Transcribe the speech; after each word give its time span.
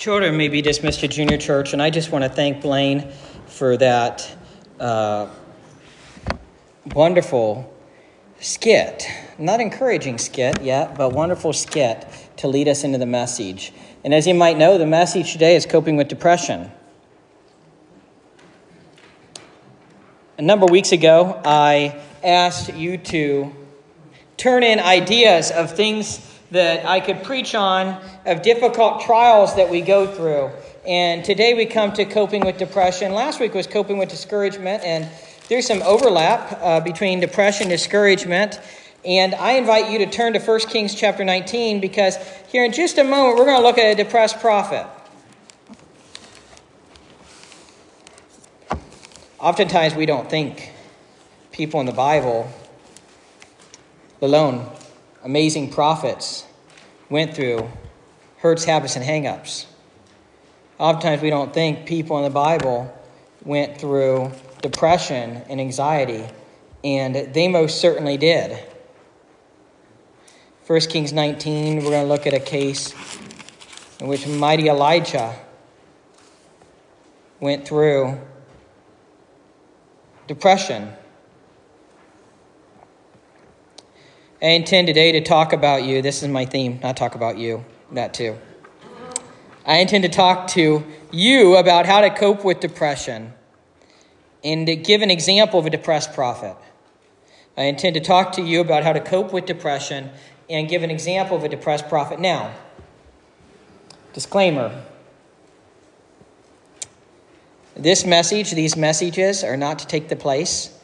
Children 0.00 0.38
may 0.38 0.48
be 0.48 0.62
dismissed 0.62 1.00
to 1.00 1.08
junior 1.08 1.36
church, 1.36 1.74
and 1.74 1.82
I 1.82 1.90
just 1.90 2.10
want 2.10 2.24
to 2.24 2.30
thank 2.30 2.62
Blaine 2.62 3.10
for 3.44 3.76
that 3.76 4.34
uh, 4.80 5.28
wonderful 6.94 7.70
skit. 8.40 9.06
Not 9.36 9.60
encouraging 9.60 10.16
skit 10.16 10.62
yet, 10.62 10.96
but 10.96 11.12
wonderful 11.12 11.52
skit 11.52 12.06
to 12.38 12.48
lead 12.48 12.66
us 12.66 12.82
into 12.82 12.96
the 12.96 13.04
message. 13.04 13.74
And 14.02 14.14
as 14.14 14.26
you 14.26 14.32
might 14.32 14.56
know, 14.56 14.78
the 14.78 14.86
message 14.86 15.32
today 15.32 15.54
is 15.54 15.66
coping 15.66 15.98
with 15.98 16.08
depression. 16.08 16.72
A 20.38 20.42
number 20.42 20.64
of 20.64 20.70
weeks 20.70 20.92
ago, 20.92 21.38
I 21.44 22.00
asked 22.24 22.72
you 22.72 22.96
to 22.96 23.54
turn 24.38 24.62
in 24.62 24.80
ideas 24.80 25.50
of 25.50 25.76
things 25.76 26.29
that 26.50 26.84
I 26.84 27.00
could 27.00 27.22
preach 27.22 27.54
on 27.54 28.02
of 28.26 28.42
difficult 28.42 29.02
trials 29.02 29.56
that 29.56 29.70
we 29.70 29.80
go 29.80 30.06
through. 30.06 30.50
And 30.86 31.24
today 31.24 31.54
we 31.54 31.66
come 31.66 31.92
to 31.92 32.04
coping 32.04 32.44
with 32.44 32.58
depression. 32.58 33.12
Last 33.12 33.38
week 33.38 33.54
was 33.54 33.66
coping 33.66 33.98
with 33.98 34.08
discouragement, 34.08 34.82
and 34.82 35.08
there's 35.48 35.66
some 35.66 35.82
overlap 35.82 36.58
uh, 36.60 36.80
between 36.80 37.20
depression 37.20 37.64
and 37.64 37.70
discouragement. 37.70 38.60
And 39.04 39.34
I 39.34 39.52
invite 39.52 39.90
you 39.90 39.98
to 39.98 40.06
turn 40.06 40.32
to 40.34 40.40
1 40.40 40.60
Kings 40.60 40.94
chapter 40.94 41.24
19 41.24 41.80
because 41.80 42.16
here 42.48 42.64
in 42.64 42.72
just 42.72 42.98
a 42.98 43.04
moment 43.04 43.38
we're 43.38 43.46
going 43.46 43.60
to 43.60 43.66
look 43.66 43.78
at 43.78 43.92
a 43.92 43.94
depressed 43.94 44.40
prophet. 44.40 44.86
Oftentimes 49.38 49.94
we 49.94 50.04
don't 50.04 50.28
think 50.28 50.72
people 51.50 51.80
in 51.80 51.86
the 51.86 51.92
Bible, 51.92 52.50
alone 54.20 54.70
amazing 55.22 55.70
prophets, 55.70 56.44
went 57.08 57.34
through 57.34 57.70
hurts, 58.38 58.64
habits, 58.64 58.96
and 58.96 59.04
hangups. 59.04 59.66
Oftentimes, 60.78 61.20
we 61.20 61.30
don't 61.30 61.52
think 61.52 61.86
people 61.86 62.16
in 62.18 62.24
the 62.24 62.30
Bible 62.30 62.92
went 63.44 63.78
through 63.78 64.32
depression 64.62 65.42
and 65.48 65.60
anxiety, 65.60 66.24
and 66.82 67.14
they 67.34 67.48
most 67.48 67.80
certainly 67.80 68.16
did. 68.16 68.58
1 70.66 70.80
Kings 70.82 71.12
19, 71.12 71.76
we're 71.76 71.90
going 71.90 72.02
to 72.02 72.08
look 72.08 72.26
at 72.26 72.32
a 72.32 72.40
case 72.40 72.94
in 73.98 74.06
which 74.06 74.26
mighty 74.26 74.68
Elijah 74.68 75.34
went 77.40 77.66
through 77.66 78.18
depression. 80.28 80.92
I 84.42 84.52
intend 84.52 84.86
today 84.86 85.12
to 85.12 85.20
talk 85.20 85.52
about 85.52 85.84
you. 85.84 86.00
This 86.00 86.22
is 86.22 86.28
my 86.30 86.46
theme, 86.46 86.80
not 86.82 86.96
talk 86.96 87.14
about 87.14 87.36
you, 87.36 87.62
that 87.92 88.14
too. 88.14 88.38
I 89.66 89.76
intend 89.76 90.02
to 90.04 90.08
talk 90.08 90.46
to 90.52 90.82
you 91.12 91.56
about 91.56 91.84
how 91.84 92.00
to 92.00 92.08
cope 92.08 92.42
with 92.42 92.58
depression 92.58 93.34
and 94.42 94.66
to 94.66 94.76
give 94.76 95.02
an 95.02 95.10
example 95.10 95.60
of 95.60 95.66
a 95.66 95.70
depressed 95.70 96.14
prophet. 96.14 96.56
I 97.54 97.64
intend 97.64 97.94
to 97.96 98.00
talk 98.00 98.32
to 98.32 98.42
you 98.42 98.62
about 98.62 98.82
how 98.82 98.94
to 98.94 99.00
cope 99.00 99.30
with 99.30 99.44
depression 99.44 100.08
and 100.48 100.70
give 100.70 100.82
an 100.82 100.90
example 100.90 101.36
of 101.36 101.44
a 101.44 101.48
depressed 101.50 101.90
prophet. 101.90 102.18
Now, 102.18 102.54
disclaimer 104.14 104.86
this 107.76 108.06
message, 108.06 108.52
these 108.52 108.74
messages, 108.74 109.44
are 109.44 109.58
not 109.58 109.78
to 109.80 109.86
take 109.86 110.08
the 110.08 110.16
place 110.16 110.78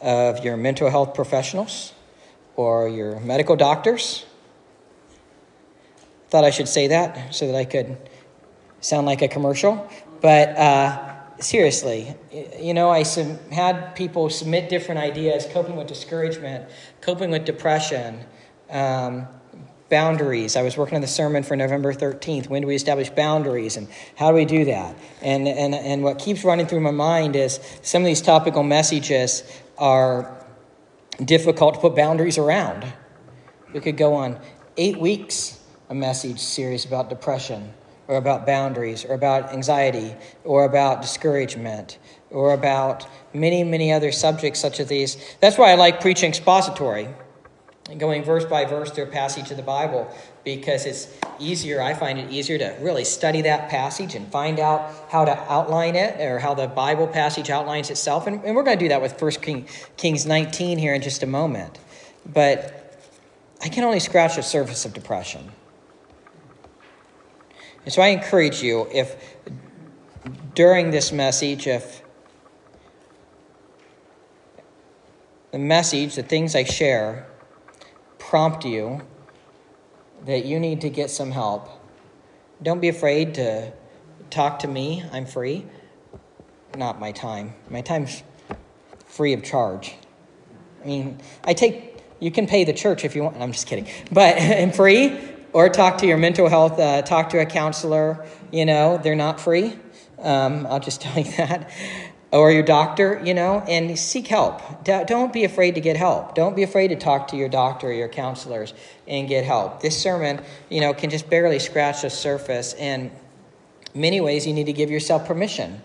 of 0.00 0.44
your 0.44 0.56
mental 0.56 0.88
health 0.88 1.14
professionals 1.14 1.92
or 2.56 2.88
your 2.88 3.20
medical 3.20 3.56
doctors. 3.56 4.24
Thought 6.28 6.44
I 6.44 6.50
should 6.50 6.68
say 6.68 6.88
that 6.88 7.34
so 7.34 7.46
that 7.46 7.56
I 7.56 7.64
could 7.64 7.96
sound 8.80 9.06
like 9.06 9.22
a 9.22 9.28
commercial. 9.28 9.88
But 10.20 10.50
uh, 10.56 11.40
seriously, 11.40 12.14
you 12.58 12.74
know, 12.74 12.90
I 12.90 13.02
sub- 13.02 13.50
had 13.50 13.94
people 13.94 14.30
submit 14.30 14.68
different 14.68 15.00
ideas 15.00 15.46
coping 15.52 15.76
with 15.76 15.88
discouragement, 15.88 16.68
coping 17.00 17.30
with 17.30 17.44
depression, 17.44 18.20
um, 18.70 19.26
boundaries. 19.92 20.56
I 20.56 20.62
was 20.62 20.78
working 20.78 20.94
on 20.94 21.02
the 21.02 21.06
sermon 21.06 21.42
for 21.42 21.54
November 21.54 21.92
13th. 21.92 22.48
When 22.48 22.62
do 22.62 22.68
we 22.68 22.74
establish 22.74 23.10
boundaries 23.10 23.76
and 23.76 23.88
how 24.16 24.30
do 24.30 24.36
we 24.36 24.46
do 24.46 24.64
that? 24.64 24.96
And, 25.20 25.46
and, 25.46 25.74
and 25.74 26.02
what 26.02 26.18
keeps 26.18 26.44
running 26.44 26.66
through 26.66 26.80
my 26.80 26.92
mind 26.92 27.36
is 27.36 27.60
some 27.82 28.00
of 28.00 28.06
these 28.06 28.22
topical 28.22 28.62
messages 28.62 29.42
are 29.76 30.41
difficult 31.24 31.74
to 31.74 31.80
put 31.80 31.94
boundaries 31.94 32.38
around. 32.38 32.90
We 33.72 33.80
could 33.80 33.96
go 33.96 34.14
on 34.14 34.38
eight 34.76 34.98
weeks 34.98 35.60
a 35.88 35.94
message 35.94 36.38
series 36.38 36.84
about 36.84 37.10
depression 37.10 37.72
or 38.08 38.16
about 38.16 38.46
boundaries 38.46 39.04
or 39.04 39.14
about 39.14 39.52
anxiety 39.52 40.14
or 40.44 40.64
about 40.64 41.02
discouragement 41.02 41.98
or 42.30 42.54
about 42.54 43.06
many, 43.34 43.62
many 43.62 43.92
other 43.92 44.10
subjects 44.10 44.58
such 44.60 44.80
as 44.80 44.88
these. 44.88 45.16
That's 45.40 45.58
why 45.58 45.70
I 45.70 45.74
like 45.74 46.00
preaching 46.00 46.30
expository 46.30 47.08
and 47.92 48.00
going 48.00 48.24
verse 48.24 48.46
by 48.46 48.64
verse 48.64 48.90
through 48.90 49.04
a 49.04 49.08
passage 49.08 49.50
of 49.50 49.58
the 49.58 49.62
Bible 49.62 50.10
because 50.44 50.86
it's 50.86 51.08
easier. 51.38 51.82
I 51.82 51.92
find 51.92 52.18
it 52.18 52.32
easier 52.32 52.56
to 52.56 52.74
really 52.80 53.04
study 53.04 53.42
that 53.42 53.68
passage 53.68 54.14
and 54.14 54.32
find 54.32 54.58
out 54.58 54.90
how 55.10 55.26
to 55.26 55.38
outline 55.52 55.94
it 55.94 56.18
or 56.18 56.38
how 56.38 56.54
the 56.54 56.66
Bible 56.66 57.06
passage 57.06 57.50
outlines 57.50 57.90
itself. 57.90 58.26
And, 58.26 58.42
and 58.44 58.56
we're 58.56 58.62
going 58.62 58.78
to 58.78 58.84
do 58.84 58.88
that 58.88 59.02
with 59.02 59.20
1 59.20 59.30
King, 59.42 59.68
Kings 59.98 60.24
19 60.24 60.78
here 60.78 60.94
in 60.94 61.02
just 61.02 61.22
a 61.22 61.26
moment. 61.26 61.78
But 62.24 62.98
I 63.60 63.68
can 63.68 63.84
only 63.84 64.00
scratch 64.00 64.36
the 64.36 64.42
surface 64.42 64.86
of 64.86 64.94
depression. 64.94 65.52
And 67.84 67.92
so 67.92 68.00
I 68.00 68.06
encourage 68.08 68.62
you, 68.62 68.88
if 68.90 69.36
during 70.54 70.92
this 70.92 71.12
message, 71.12 71.66
if 71.66 72.02
the 75.50 75.58
message, 75.58 76.14
the 76.14 76.22
things 76.22 76.56
I 76.56 76.64
share, 76.64 77.26
prompt 78.32 78.64
you 78.64 78.98
that 80.24 80.46
you 80.46 80.58
need 80.58 80.80
to 80.80 80.88
get 80.88 81.10
some 81.10 81.32
help, 81.32 81.68
don't 82.62 82.80
be 82.80 82.88
afraid 82.88 83.34
to 83.34 83.70
talk 84.30 84.60
to 84.60 84.66
me. 84.66 85.04
I'm 85.12 85.26
free. 85.26 85.66
Not 86.74 86.98
my 86.98 87.12
time. 87.12 87.52
My 87.68 87.82
time's 87.82 88.22
free 89.04 89.34
of 89.34 89.42
charge. 89.42 89.96
I 90.82 90.86
mean, 90.86 91.18
I 91.44 91.52
take, 91.52 92.02
you 92.20 92.30
can 92.30 92.46
pay 92.46 92.64
the 92.64 92.72
church 92.72 93.04
if 93.04 93.14
you 93.14 93.22
want. 93.22 93.36
I'm 93.36 93.52
just 93.52 93.66
kidding. 93.66 93.86
But 94.10 94.38
I'm 94.40 94.72
free. 94.72 95.20
Or 95.52 95.68
talk 95.68 95.98
to 95.98 96.06
your 96.06 96.16
mental 96.16 96.48
health, 96.48 96.80
uh, 96.80 97.02
talk 97.02 97.28
to 97.30 97.38
a 97.38 97.44
counselor. 97.44 98.26
You 98.50 98.64
know, 98.64 98.96
they're 98.96 99.14
not 99.14 99.42
free. 99.42 99.78
Um, 100.18 100.66
I'll 100.68 100.80
just 100.80 101.00
tell 101.02 101.22
you 101.22 101.30
that 101.32 101.70
or 102.32 102.50
your 102.50 102.62
doctor, 102.62 103.20
you 103.22 103.34
know, 103.34 103.62
and 103.68 103.96
seek 103.98 104.26
help. 104.26 104.84
Don't 104.84 105.32
be 105.32 105.44
afraid 105.44 105.74
to 105.74 105.82
get 105.82 105.96
help. 105.96 106.34
Don't 106.34 106.56
be 106.56 106.62
afraid 106.62 106.88
to 106.88 106.96
talk 106.96 107.28
to 107.28 107.36
your 107.36 107.50
doctor 107.50 107.88
or 107.88 107.92
your 107.92 108.08
counselors 108.08 108.72
and 109.06 109.28
get 109.28 109.44
help. 109.44 109.82
This 109.82 110.00
sermon, 110.00 110.40
you 110.70 110.80
know, 110.80 110.94
can 110.94 111.10
just 111.10 111.28
barely 111.28 111.58
scratch 111.58 112.02
the 112.02 112.10
surface. 112.10 112.72
And 112.74 113.10
many 113.94 114.22
ways, 114.22 114.46
you 114.46 114.54
need 114.54 114.64
to 114.64 114.72
give 114.72 114.90
yourself 114.90 115.26
permission 115.26 115.82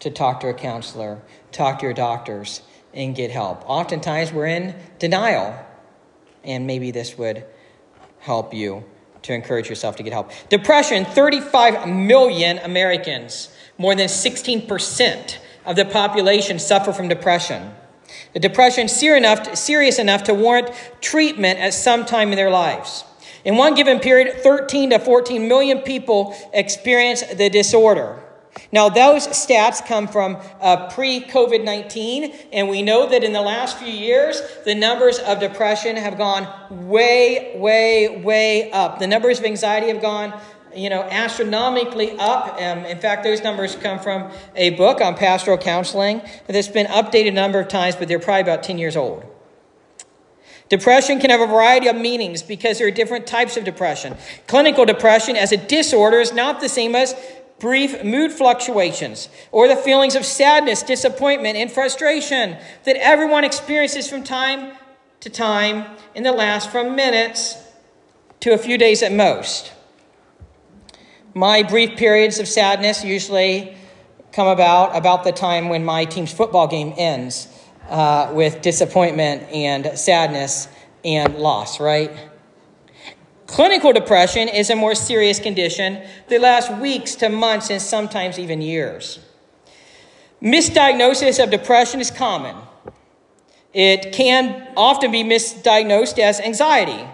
to 0.00 0.10
talk 0.10 0.40
to 0.40 0.48
a 0.48 0.54
counselor, 0.54 1.22
talk 1.50 1.78
to 1.78 1.86
your 1.86 1.94
doctors, 1.94 2.60
and 2.92 3.16
get 3.16 3.30
help. 3.30 3.66
Oftentimes, 3.66 4.32
we're 4.32 4.46
in 4.46 4.74
denial, 4.98 5.58
and 6.44 6.66
maybe 6.66 6.90
this 6.90 7.16
would 7.16 7.42
help 8.18 8.52
you 8.52 8.84
to 9.22 9.32
encourage 9.32 9.70
yourself 9.70 9.96
to 9.96 10.02
get 10.02 10.12
help. 10.12 10.30
Depression 10.50 11.06
35 11.06 11.88
million 11.88 12.58
Americans, 12.58 13.48
more 13.78 13.94
than 13.94 14.08
16% 14.08 15.38
of 15.66 15.76
the 15.76 15.84
population 15.84 16.58
suffer 16.58 16.92
from 16.92 17.08
depression. 17.08 17.72
The 18.32 18.40
depression 18.40 18.88
serious 18.88 19.98
enough 19.98 20.22
to 20.24 20.34
warrant 20.34 20.70
treatment 21.00 21.58
at 21.58 21.74
some 21.74 22.04
time 22.04 22.30
in 22.30 22.36
their 22.36 22.50
lives. 22.50 23.04
In 23.44 23.56
one 23.56 23.74
given 23.74 24.00
period, 24.00 24.42
13 24.42 24.90
to 24.90 24.98
14 24.98 25.46
million 25.46 25.78
people 25.78 26.34
experience 26.52 27.22
the 27.22 27.48
disorder. 27.48 28.22
Now, 28.72 28.88
those 28.88 29.28
stats 29.28 29.84
come 29.86 30.08
from 30.08 30.38
uh, 30.60 30.88
pre 30.88 31.20
COVID 31.20 31.62
19, 31.62 32.34
and 32.52 32.68
we 32.68 32.82
know 32.82 33.08
that 33.08 33.22
in 33.22 33.32
the 33.32 33.42
last 33.42 33.78
few 33.78 33.92
years, 33.92 34.40
the 34.64 34.74
numbers 34.74 35.18
of 35.18 35.40
depression 35.40 35.96
have 35.96 36.18
gone 36.18 36.48
way, 36.88 37.56
way, 37.56 38.20
way 38.22 38.70
up. 38.72 38.98
The 38.98 39.06
numbers 39.06 39.38
of 39.38 39.44
anxiety 39.44 39.88
have 39.88 40.00
gone 40.00 40.38
you 40.76 40.90
know, 40.90 41.02
astronomically 41.02 42.12
up. 42.18 42.60
Um, 42.60 42.84
in 42.84 42.98
fact, 42.98 43.24
those 43.24 43.42
numbers 43.42 43.74
come 43.76 43.98
from 43.98 44.30
a 44.54 44.70
book 44.70 45.00
on 45.00 45.14
pastoral 45.16 45.58
counseling 45.58 46.22
that's 46.46 46.68
been 46.68 46.86
updated 46.86 47.28
a 47.28 47.32
number 47.32 47.58
of 47.58 47.68
times, 47.68 47.96
but 47.96 48.08
they're 48.08 48.18
probably 48.18 48.42
about 48.42 48.62
10 48.62 48.78
years 48.78 48.96
old. 48.96 49.24
Depression 50.68 51.20
can 51.20 51.30
have 51.30 51.40
a 51.40 51.46
variety 51.46 51.86
of 51.86 51.96
meanings 51.96 52.42
because 52.42 52.78
there 52.78 52.88
are 52.88 52.92
different 52.92 53.26
types 53.26 53.56
of 53.56 53.64
depression. 53.64 54.16
Clinical 54.48 54.84
depression 54.84 55.36
as 55.36 55.52
a 55.52 55.56
disorder 55.56 56.18
is 56.18 56.32
not 56.32 56.60
the 56.60 56.68
same 56.68 56.96
as 56.96 57.14
brief 57.58 58.02
mood 58.04 58.32
fluctuations 58.32 59.28
or 59.52 59.68
the 59.68 59.76
feelings 59.76 60.16
of 60.16 60.24
sadness, 60.24 60.82
disappointment, 60.82 61.56
and 61.56 61.70
frustration 61.70 62.56
that 62.84 62.96
everyone 62.96 63.44
experiences 63.44 64.10
from 64.10 64.24
time 64.24 64.76
to 65.20 65.30
time 65.30 65.86
and 66.14 66.26
that 66.26 66.36
last 66.36 66.70
from 66.70 66.96
minutes 66.96 67.56
to 68.40 68.52
a 68.52 68.58
few 68.58 68.76
days 68.76 69.02
at 69.02 69.12
most. 69.12 69.72
My 71.36 71.62
brief 71.62 71.98
periods 71.98 72.38
of 72.38 72.48
sadness 72.48 73.04
usually 73.04 73.76
come 74.32 74.48
about 74.48 74.96
about 74.96 75.22
the 75.22 75.32
time 75.32 75.68
when 75.68 75.84
my 75.84 76.06
team's 76.06 76.32
football 76.32 76.66
game 76.66 76.94
ends 76.96 77.48
uh, 77.90 78.30
with 78.32 78.62
disappointment 78.62 79.42
and 79.52 79.98
sadness 79.98 80.66
and 81.04 81.36
loss, 81.36 81.78
right? 81.78 82.10
Clinical 83.46 83.92
depression 83.92 84.48
is 84.48 84.70
a 84.70 84.76
more 84.76 84.94
serious 84.94 85.38
condition 85.38 86.02
that 86.28 86.40
lasts 86.40 86.70
weeks 86.80 87.14
to 87.16 87.28
months 87.28 87.68
and 87.68 87.82
sometimes 87.82 88.38
even 88.38 88.62
years. 88.62 89.18
Misdiagnosis 90.40 91.42
of 91.42 91.50
depression 91.50 92.00
is 92.00 92.10
common. 92.10 92.56
It 93.74 94.10
can 94.14 94.68
often 94.74 95.10
be 95.10 95.22
misdiagnosed 95.22 96.18
as 96.18 96.40
anxiety, 96.40 97.04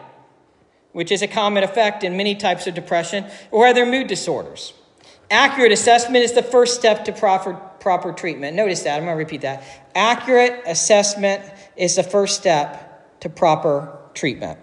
which 0.92 1.10
is 1.10 1.22
a 1.22 1.28
common 1.28 1.62
effect 1.62 2.04
in 2.04 2.16
many 2.16 2.34
types 2.34 2.66
of 2.66 2.74
depression 2.74 3.24
or 3.50 3.66
other 3.66 3.84
mood 3.84 4.06
disorders. 4.06 4.74
Accurate 5.30 5.72
assessment 5.72 6.24
is 6.24 6.32
the 6.32 6.42
first 6.42 6.78
step 6.78 7.06
to 7.06 7.12
proper, 7.12 7.54
proper 7.80 8.12
treatment. 8.12 8.54
Notice 8.54 8.82
that. 8.82 8.98
I'm 8.98 9.04
going 9.04 9.14
to 9.14 9.18
repeat 9.18 9.40
that. 9.40 9.64
Accurate 9.94 10.62
assessment 10.66 11.42
is 11.76 11.96
the 11.96 12.02
first 12.02 12.38
step 12.38 13.20
to 13.20 13.30
proper 13.30 13.98
treatment. 14.12 14.58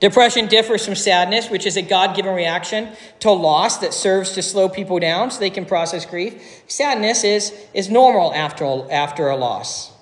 Depression 0.00 0.46
differs 0.46 0.84
from 0.84 0.96
sadness, 0.96 1.50
which 1.50 1.66
is 1.66 1.76
a 1.76 1.82
God 1.82 2.16
given 2.16 2.34
reaction 2.34 2.88
to 3.20 3.30
loss 3.30 3.78
that 3.78 3.94
serves 3.94 4.32
to 4.32 4.42
slow 4.42 4.68
people 4.68 4.98
down 4.98 5.30
so 5.30 5.38
they 5.38 5.50
can 5.50 5.64
process 5.64 6.04
grief. 6.04 6.62
Sadness 6.66 7.22
is, 7.22 7.54
is 7.74 7.88
normal 7.88 8.34
after, 8.34 8.64
after 8.90 9.28
a 9.28 9.36
loss. 9.36 9.92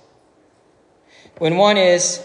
When 1.38 1.58
one 1.58 1.76
is 1.76 2.24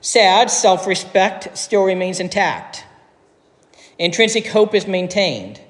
sad, 0.00 0.50
self 0.50 0.86
respect 0.86 1.56
still 1.56 1.84
remains 1.84 2.20
intact, 2.20 2.84
intrinsic 3.98 4.46
hope 4.46 4.74
is 4.74 4.86
maintained. 4.86 5.60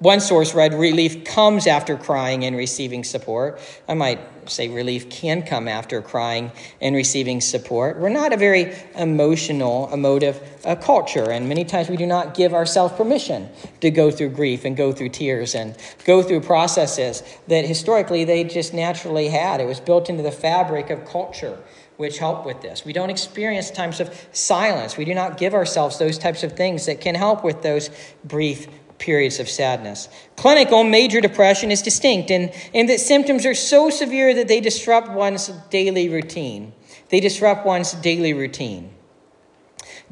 One 0.00 0.20
source 0.20 0.54
read 0.54 0.72
relief 0.72 1.24
comes 1.24 1.66
after 1.66 1.94
crying 1.94 2.42
and 2.46 2.56
receiving 2.56 3.04
support. 3.04 3.60
I 3.86 3.92
might 3.92 4.18
say 4.50 4.68
relief 4.68 5.10
can 5.10 5.42
come 5.42 5.68
after 5.68 6.00
crying 6.00 6.52
and 6.80 6.96
receiving 6.96 7.42
support. 7.42 7.98
We're 7.98 8.08
not 8.08 8.32
a 8.32 8.38
very 8.38 8.74
emotional, 8.96 9.92
emotive 9.92 10.40
uh, 10.64 10.76
culture, 10.76 11.30
and 11.30 11.50
many 11.50 11.66
times 11.66 11.90
we 11.90 11.98
do 11.98 12.06
not 12.06 12.32
give 12.32 12.54
ourselves 12.54 12.94
permission 12.94 13.50
to 13.82 13.90
go 13.90 14.10
through 14.10 14.30
grief 14.30 14.64
and 14.64 14.74
go 14.74 14.90
through 14.90 15.10
tears 15.10 15.54
and 15.54 15.76
go 16.06 16.22
through 16.22 16.40
processes 16.40 17.22
that 17.48 17.66
historically 17.66 18.24
they 18.24 18.42
just 18.42 18.72
naturally 18.72 19.28
had. 19.28 19.60
It 19.60 19.66
was 19.66 19.80
built 19.80 20.08
into 20.08 20.22
the 20.22 20.32
fabric 20.32 20.88
of 20.88 21.04
culture 21.04 21.58
which 22.00 22.16
help 22.16 22.46
with 22.46 22.62
this. 22.62 22.82
We 22.82 22.94
don't 22.94 23.10
experience 23.10 23.70
times 23.70 24.00
of 24.00 24.26
silence. 24.32 24.96
We 24.96 25.04
do 25.04 25.14
not 25.14 25.36
give 25.36 25.52
ourselves 25.52 25.98
those 25.98 26.16
types 26.16 26.42
of 26.42 26.52
things 26.56 26.86
that 26.86 27.02
can 27.02 27.14
help 27.14 27.44
with 27.44 27.60
those 27.60 27.90
brief 28.24 28.68
periods 28.96 29.38
of 29.38 29.50
sadness. 29.50 30.08
Clinical 30.34 30.82
major 30.82 31.20
depression 31.20 31.70
is 31.70 31.82
distinct 31.82 32.30
in, 32.30 32.52
in 32.72 32.86
that 32.86 33.00
symptoms 33.00 33.44
are 33.44 33.54
so 33.54 33.90
severe 33.90 34.32
that 34.32 34.48
they 34.48 34.60
disrupt 34.60 35.10
one's 35.10 35.48
daily 35.68 36.08
routine. 36.08 36.72
They 37.10 37.20
disrupt 37.20 37.66
one's 37.66 37.92
daily 37.92 38.32
routine. 38.32 38.94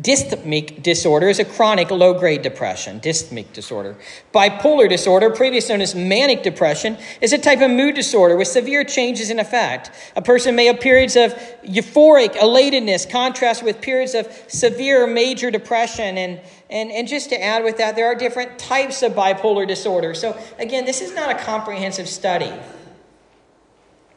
Dysthymic 0.01 0.81
disorder 0.85 1.29
is 1.29 1.41
a 1.41 1.45
chronic 1.45 1.91
low 1.91 2.15
grade 2.17 2.43
depression, 2.43 3.01
dysthymic 3.01 3.53
disorder. 3.53 3.97
Bipolar 4.33 4.89
disorder, 4.89 5.29
previously 5.29 5.75
known 5.75 5.81
as 5.81 5.93
manic 5.97 6.45
depression, 6.45 6.97
is 7.21 7.33
a 7.33 7.39
type 7.39 7.61
of 7.61 7.73
mood 7.73 7.97
disorder 7.97 8.37
with 8.37 8.47
severe 8.47 8.85
changes 8.85 9.29
in 9.29 9.41
affect. 9.41 9.91
A 10.15 10.23
person 10.23 10.55
may 10.55 10.67
have 10.67 10.79
periods 10.79 11.17
of 11.17 11.33
euphoric 11.65 12.35
elatedness, 12.35 13.11
contrast 13.11 13.65
with 13.65 13.81
periods 13.81 14.15
of 14.15 14.33
severe 14.47 15.05
major 15.09 15.51
depression. 15.51 16.17
And, 16.17 16.41
and, 16.71 16.93
and 16.93 17.09
just 17.09 17.31
to 17.31 17.43
add 17.43 17.65
with 17.65 17.79
that, 17.79 17.97
there 17.97 18.07
are 18.07 18.15
different 18.15 18.57
types 18.57 19.03
of 19.03 19.15
bipolar 19.15 19.67
disorder. 19.67 20.15
So, 20.15 20.41
again, 20.61 20.85
this 20.85 21.01
is 21.01 21.13
not 21.13 21.29
a 21.29 21.45
comprehensive 21.45 22.09
study 22.09 22.53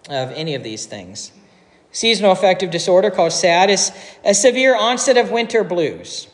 of 0.09 0.31
any 0.33 0.53
of 0.53 0.61
these 0.61 0.85
things. 0.85 1.31
Seasonal 1.91 2.31
affective 2.31 2.71
disorder, 2.71 3.11
called 3.11 3.33
SAD, 3.33 3.69
is 3.69 3.91
a 4.23 4.33
severe 4.33 4.75
onset 4.75 5.17
of 5.17 5.29
winter 5.29 5.63
blues. 5.63 6.27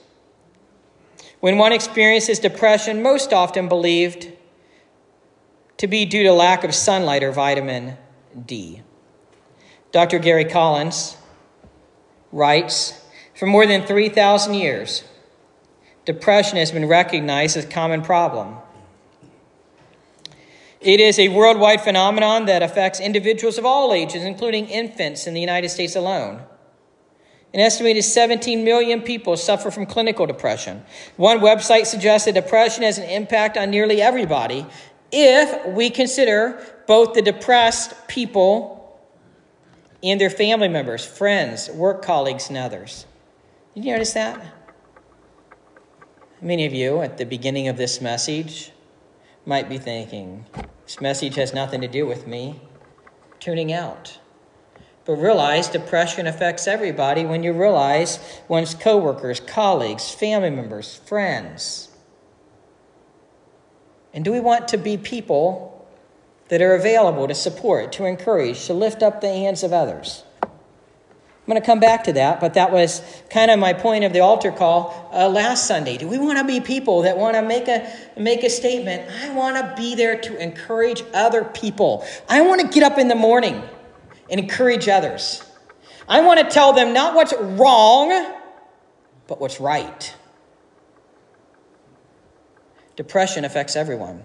When 1.39 1.57
one 1.57 1.73
experiences 1.73 2.39
depression, 2.39 3.01
most 3.01 3.33
often 3.33 3.67
believed 3.67 4.31
to 5.77 5.87
be 5.87 6.05
due 6.05 6.23
to 6.23 6.33
lack 6.33 6.63
of 6.63 6.73
sunlight 6.73 7.23
or 7.23 7.31
vitamin 7.31 7.97
D. 8.45 8.81
Dr. 9.91 10.19
Gary 10.19 10.45
Collins 10.45 11.17
writes 12.31 12.99
For 13.35 13.45
more 13.45 13.65
than 13.65 13.85
3,000 13.85 14.53
years, 14.53 15.03
depression 16.05 16.57
has 16.57 16.71
been 16.71 16.87
recognized 16.87 17.57
as 17.57 17.65
a 17.65 17.67
common 17.67 18.01
problem. 18.01 18.57
It 20.79 20.99
is 20.99 21.17
a 21.17 21.29
worldwide 21.29 21.81
phenomenon 21.81 22.45
that 22.45 22.61
affects 22.61 22.99
individuals 22.99 23.57
of 23.57 23.65
all 23.65 23.93
ages, 23.93 24.23
including 24.23 24.67
infants 24.67 25.25
in 25.25 25.33
the 25.33 25.41
United 25.41 25.69
States 25.69 25.95
alone. 25.95 26.41
An 27.53 27.59
estimated 27.61 28.03
17 28.03 28.63
million 28.63 29.01
people 29.01 29.37
suffer 29.37 29.71
from 29.71 29.85
clinical 29.85 30.27
depression. 30.27 30.83
One 31.15 31.39
website 31.39 31.85
suggests 31.85 32.25
that 32.25 32.35
depression 32.35 32.83
has 32.83 32.97
an 32.97 33.09
impact 33.09 33.57
on 33.57 33.71
nearly 33.71 34.01
everybody 34.01 34.65
if 35.11 35.65
we 35.67 35.89
consider 35.89 36.63
both 36.85 37.13
the 37.13 37.21
depressed 37.21 38.07
people 38.07 38.99
and 40.03 40.21
their 40.21 40.29
family 40.29 40.67
members, 40.67 41.05
friends, 41.05 41.69
work 41.71 42.03
colleagues, 42.03 42.49
and 42.49 42.57
others. 42.57 43.05
Did 43.73 43.85
you 43.85 43.93
notice 43.93 44.13
that? 44.13 44.45
Many 46.41 46.65
of 46.65 46.73
you 46.73 47.01
at 47.01 47.17
the 47.17 47.25
beginning 47.25 47.67
of 47.67 47.77
this 47.77 47.99
message 48.01 48.71
might 49.47 49.69
be 49.69 49.77
thinking, 49.77 50.45
this 50.83 50.99
message 50.99 51.35
has 51.35 51.53
nothing 51.53 51.79
to 51.79 51.87
do 51.87 52.05
with 52.05 52.27
me, 52.27 52.59
tuning 53.39 53.71
out. 53.71 54.19
But 55.05 55.13
realize 55.13 55.69
depression 55.69 56.27
affects 56.27 56.67
everybody 56.67 57.25
when 57.25 57.43
you 57.43 57.53
realize 57.53 58.19
one's 58.49 58.75
coworkers, 58.75 59.39
colleagues, 59.39 60.11
family 60.11 60.49
members, 60.49 60.97
friends. 61.05 61.87
And 64.13 64.25
do 64.25 64.33
we 64.33 64.41
want 64.41 64.67
to 64.69 64.77
be 64.77 64.97
people 64.97 65.87
that 66.49 66.61
are 66.61 66.75
available 66.75 67.25
to 67.29 67.33
support, 67.33 67.93
to 67.93 68.03
encourage, 68.03 68.65
to 68.65 68.73
lift 68.73 69.01
up 69.01 69.21
the 69.21 69.29
hands 69.29 69.63
of 69.63 69.71
others? 69.71 70.25
I'm 71.47 71.51
going 71.51 71.61
to 71.61 71.65
come 71.65 71.79
back 71.79 72.03
to 72.03 72.13
that, 72.13 72.41
but 72.41 72.55
that 72.55 72.73
was 72.73 73.01
kind 73.29 73.49
of 73.49 73.57
my 73.57 73.71
point 73.71 74.03
of 74.03 74.11
the 74.11 74.19
altar 74.19 74.51
call 74.51 75.09
uh, 75.13 75.29
last 75.29 75.65
Sunday. 75.65 75.97
Do 75.97 76.05
we 76.05 76.17
want 76.17 76.37
to 76.39 76.43
be 76.43 76.59
people 76.59 77.03
that 77.03 77.17
want 77.17 77.37
to 77.37 77.41
make 77.41 77.69
a 77.69 77.89
make 78.17 78.43
a 78.43 78.49
statement? 78.49 79.09
I 79.23 79.33
want 79.33 79.55
to 79.55 79.73
be 79.81 79.95
there 79.95 80.19
to 80.19 80.43
encourage 80.43 81.03
other 81.13 81.45
people. 81.45 82.05
I 82.27 82.41
want 82.41 82.59
to 82.59 82.67
get 82.67 82.83
up 82.83 82.97
in 82.97 83.07
the 83.07 83.15
morning 83.15 83.63
and 84.29 84.41
encourage 84.41 84.89
others. 84.89 85.41
I 86.09 86.19
want 86.19 86.41
to 86.41 86.49
tell 86.49 86.73
them 86.73 86.91
not 86.91 87.15
what's 87.15 87.33
wrong, 87.39 88.09
but 89.27 89.39
what's 89.39 89.61
right. 89.61 90.13
Depression 92.97 93.45
affects 93.45 93.77
everyone. 93.77 94.21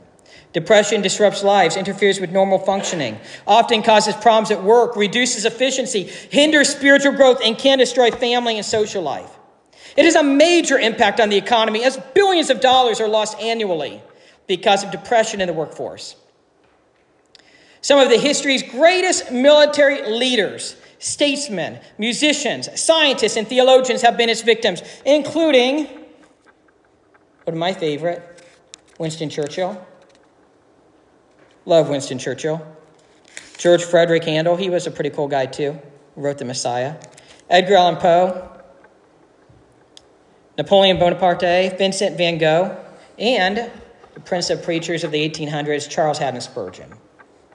Depression 0.53 1.01
disrupts 1.01 1.43
lives, 1.43 1.77
interferes 1.77 2.21
with 2.21 2.31
normal 2.31 2.59
functioning, 2.59 3.19
often 3.47 3.83
causes 3.83 4.15
problems 4.17 4.51
at 4.51 4.63
work, 4.63 4.97
reduces 4.97 5.47
efficiency, 5.47 6.05
hinders 6.31 6.69
spiritual 6.69 7.13
growth, 7.13 7.41
and 7.43 7.57
can 7.57 7.79
destroy 7.79 8.11
family 8.11 8.57
and 8.57 8.67
social 8.67 9.03
life. 9.03 9.31
It 9.97 10.05
has 10.05 10.15
a 10.15 10.23
major 10.23 10.79
impact 10.79 11.21
on 11.21 11.31
the 11.31 11.37
economy 11.37 11.85
as 11.85 11.97
billions 12.15 12.51
of 12.51 12.61
dollars 12.61 13.01
are 13.01 13.09
lost 13.09 13.39
annually 13.41 14.03
because 14.47 14.85
of 14.85 14.91
depression 14.91 15.41
in 15.41 15.47
the 15.47 15.55
workforce. 15.55 16.17
Some 17.81 17.99
of 17.99 18.11
the 18.11 18.19
history's 18.19 18.63
greatest 18.63 19.33
military 19.33 20.09
leaders, 20.11 20.77
statesmen, 20.99 21.81
musicians, 21.99 22.69
scientists, 22.81 23.37
and 23.37 23.49
theologians 23.49 24.03
have 24.03 24.17
been 24.17 24.29
its 24.29 24.43
victims, 24.43 24.83
including 25.05 25.87
one 27.45 27.55
of 27.55 27.57
my 27.57 27.73
favorite, 27.73 28.23
Winston 28.99 29.31
Churchill. 29.31 29.85
Love 31.65 31.89
Winston 31.89 32.19
Churchill. 32.19 32.65
George 33.57 33.85
Frederick 33.85 34.25
Handel, 34.25 34.57
he 34.57 34.71
was 34.71 34.87
a 34.87 34.91
pretty 34.91 35.11
cool 35.11 35.29
guy 35.29 35.47
too. 35.47 35.79
Wrote 36.17 36.39
The 36.39 36.45
Messiah. 36.45 36.97
Edgar 37.49 37.77
Allan 37.77 37.97
Poe. 37.97 38.49
Napoleon 40.59 40.99
Bonaparte, 40.99 41.79
Vincent 41.79 42.19
van 42.19 42.39
Gogh, 42.39 42.77
and 43.19 43.71
the 44.15 44.21
prince 44.21 44.51
of 44.51 44.63
preachers 44.63 45.03
of 45.03 45.11
the 45.11 45.29
1800s, 45.29 45.89
Charles 45.89 46.19
Haddon 46.19 46.41
Spurgeon. 46.41 46.93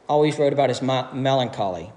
Always 0.09 0.39
wrote 0.39 0.53
about 0.53 0.69
his 0.69 0.81
melancholy. 0.81 1.91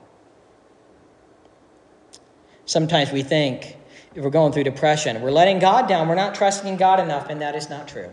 Sometimes 2.66 3.12
we 3.12 3.22
think 3.22 3.76
if 4.14 4.22
we're 4.22 4.30
going 4.30 4.52
through 4.52 4.64
depression, 4.64 5.22
we're 5.22 5.30
letting 5.30 5.58
God 5.58 5.88
down, 5.88 6.08
we're 6.08 6.14
not 6.16 6.34
trusting 6.34 6.68
in 6.68 6.76
God 6.76 7.00
enough, 7.00 7.28
and 7.30 7.40
that 7.40 7.54
is 7.54 7.70
not 7.70 7.88
true. 7.88 8.10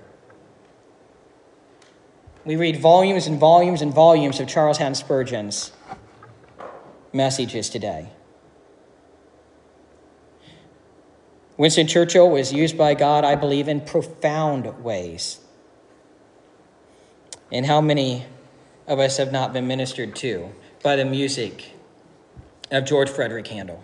We 2.47 2.55
read 2.55 2.79
volumes 2.79 3.27
and 3.27 3.37
volumes 3.37 3.81
and 3.81 3.93
volumes 3.93 4.39
of 4.39 4.47
Charles 4.47 4.77
Haddon 4.77 4.95
Spurgeon's 4.95 5.73
messages 7.11 7.69
today. 7.69 8.07
Winston 11.57 11.87
Churchill 11.87 12.29
was 12.29 12.53
used 12.53 12.77
by 12.77 12.93
God, 12.93 13.25
I 13.25 13.35
believe, 13.35 13.67
in 13.67 13.81
profound 13.81 14.81
ways 14.81 15.41
And 17.51 17.65
how 17.65 17.81
many 17.81 18.25
of 18.87 18.97
us 18.97 19.17
have 19.17 19.33
not 19.33 19.51
been 19.51 19.67
ministered 19.67 20.15
to 20.17 20.55
by 20.81 20.95
the 20.95 21.03
music 21.03 21.73
of 22.71 22.85
George 22.85 23.09
Frederick 23.09 23.47
Handel? 23.47 23.83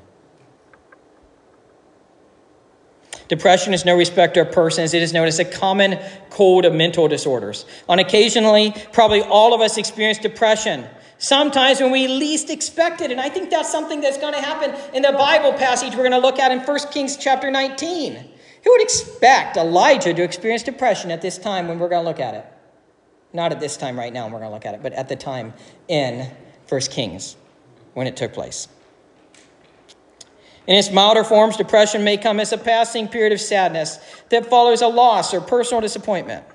Depression 3.33 3.73
is 3.73 3.83
no 3.83 3.97
respecter 3.97 4.43
of 4.43 4.51
persons. 4.51 4.93
It 4.93 5.01
is 5.01 5.11
known 5.11 5.25
as 5.25 5.39
a 5.39 5.43
common 5.43 5.97
cold 6.29 6.65
of 6.65 6.73
mental 6.75 7.07
disorders. 7.07 7.65
On 7.89 7.97
occasionally, 7.97 8.75
probably 8.91 9.23
all 9.23 9.55
of 9.55 9.61
us 9.61 9.79
experience 9.79 10.19
depression. 10.19 10.85
Sometimes 11.17 11.81
when 11.81 11.89
we 11.89 12.07
least 12.07 12.51
expect 12.51 13.01
it. 13.01 13.09
And 13.09 13.19
I 13.19 13.29
think 13.29 13.49
that's 13.49 13.71
something 13.71 14.01
that's 14.01 14.19
going 14.19 14.35
to 14.35 14.39
happen 14.39 14.75
in 14.93 15.01
the 15.01 15.13
Bible 15.13 15.51
passage 15.53 15.95
we're 15.95 16.07
going 16.07 16.11
to 16.11 16.19
look 16.19 16.37
at 16.37 16.51
in 16.51 16.59
1 16.59 16.79
Kings 16.91 17.17
chapter 17.17 17.49
19. 17.49 18.13
Who 18.65 18.71
would 18.71 18.81
expect 18.83 19.57
Elijah 19.57 20.13
to 20.13 20.21
experience 20.21 20.61
depression 20.61 21.09
at 21.09 21.23
this 21.23 21.39
time 21.39 21.67
when 21.67 21.79
we're 21.79 21.89
going 21.89 22.03
to 22.03 22.07
look 22.07 22.19
at 22.19 22.35
it? 22.35 22.45
Not 23.33 23.51
at 23.51 23.59
this 23.59 23.77
time 23.77 23.97
right 23.97 24.13
now, 24.13 24.25
we're 24.25 24.41
going 24.41 24.43
to 24.43 24.53
look 24.53 24.67
at 24.67 24.75
it, 24.75 24.83
but 24.83 24.93
at 24.93 25.09
the 25.09 25.15
time 25.15 25.55
in 25.87 26.29
1 26.69 26.81
Kings 26.81 27.35
when 27.95 28.05
it 28.05 28.15
took 28.15 28.31
place. 28.31 28.67
In 30.65 30.75
its 30.75 30.91
milder 30.91 31.23
forms, 31.23 31.57
depression 31.57 32.03
may 32.03 32.17
come 32.17 32.39
as 32.39 32.53
a 32.53 32.57
passing 32.57 33.07
period 33.07 33.33
of 33.33 33.41
sadness 33.41 33.99
that 34.29 34.45
follows 34.45 34.81
a 34.81 34.87
loss 34.87 35.33
or 35.33 35.41
personal 35.41 35.81
disappointment. 35.81 36.45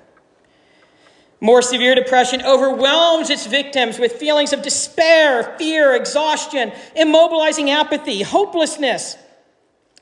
More 1.41 1.61
severe 1.61 1.95
depression 1.95 2.41
overwhelms 2.41 3.29
its 3.29 3.45
victims 3.45 3.97
with 3.97 4.13
feelings 4.13 4.51
of 4.51 4.61
despair, 4.61 5.55
fear, 5.57 5.95
exhaustion, 5.95 6.71
immobilizing 6.97 7.69
apathy, 7.69 8.23
hopelessness, 8.23 9.15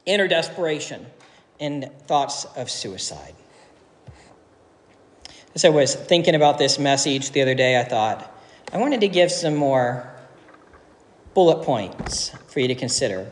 inner 0.06 0.28
desperation, 0.28 1.06
and 1.60 1.92
thoughts 2.08 2.46
of 2.56 2.72
suicide. 2.72 3.36
As 5.54 5.66
I 5.66 5.70
was 5.70 5.96
thinking 5.96 6.34
about 6.34 6.58
this 6.58 6.80
message 6.80 7.32
the 7.32 7.42
other 7.42 7.56
day, 7.56 7.80
I 7.80 7.84
thought 7.84 8.34
I 8.72 8.78
wanted 8.78 9.02
to 9.02 9.08
give 9.08 9.32
some 9.32 9.56
more 9.56 10.12
bullet 11.34 11.64
points 11.64 12.30
for 12.48 12.60
you 12.60 12.68
to 12.68 12.76
consider 12.76 13.32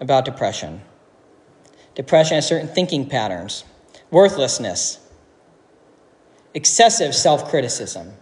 about 0.00 0.24
depression. 0.24 0.82
Depression 1.94 2.36
has 2.36 2.46
certain 2.46 2.68
thinking 2.68 3.08
patterns, 3.08 3.64
worthlessness, 4.10 5.00
excessive 6.54 7.14
self 7.14 7.48
criticism, 7.48 8.12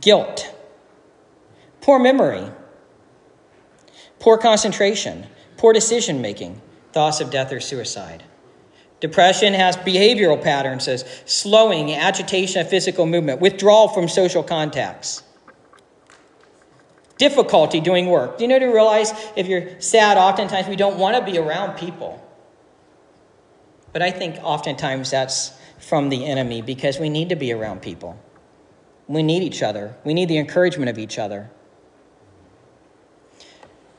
guilt, 0.00 0.54
poor 1.80 1.98
memory, 1.98 2.48
poor 4.20 4.38
concentration, 4.38 5.26
poor 5.56 5.72
decision 5.72 6.20
making, 6.20 6.60
thoughts 6.92 7.20
of 7.20 7.30
death 7.30 7.52
or 7.52 7.60
suicide. 7.60 8.22
Depression 9.00 9.52
has 9.52 9.76
behavioral 9.76 10.40
patterns 10.40 10.88
as 10.88 11.04
slowing, 11.26 11.92
agitation 11.92 12.60
of 12.60 12.70
physical 12.70 13.04
movement, 13.04 13.40
withdrawal 13.40 13.88
from 13.88 14.08
social 14.08 14.42
contacts, 14.42 15.22
difficulty 17.18 17.80
doing 17.80 18.06
work. 18.06 18.38
Do 18.38 18.44
you 18.44 18.48
know 18.48 18.58
to 18.58 18.66
realize 18.66 19.12
if 19.36 19.46
you're 19.46 19.80
sad, 19.80 20.16
oftentimes 20.16 20.68
we 20.68 20.76
don't 20.76 20.98
want 20.98 21.16
to 21.16 21.30
be 21.30 21.38
around 21.38 21.76
people. 21.78 22.20
But 23.92 24.02
I 24.02 24.10
think 24.10 24.36
oftentimes 24.42 25.10
that's 25.10 25.52
from 25.78 26.08
the 26.08 26.26
enemy 26.26 26.62
because 26.62 26.98
we 26.98 27.08
need 27.08 27.28
to 27.28 27.36
be 27.36 27.52
around 27.52 27.82
people. 27.82 28.18
We 29.06 29.22
need 29.22 29.42
each 29.42 29.62
other, 29.62 29.94
we 30.04 30.14
need 30.14 30.28
the 30.28 30.38
encouragement 30.38 30.88
of 30.88 30.98
each 30.98 31.18
other. 31.18 31.50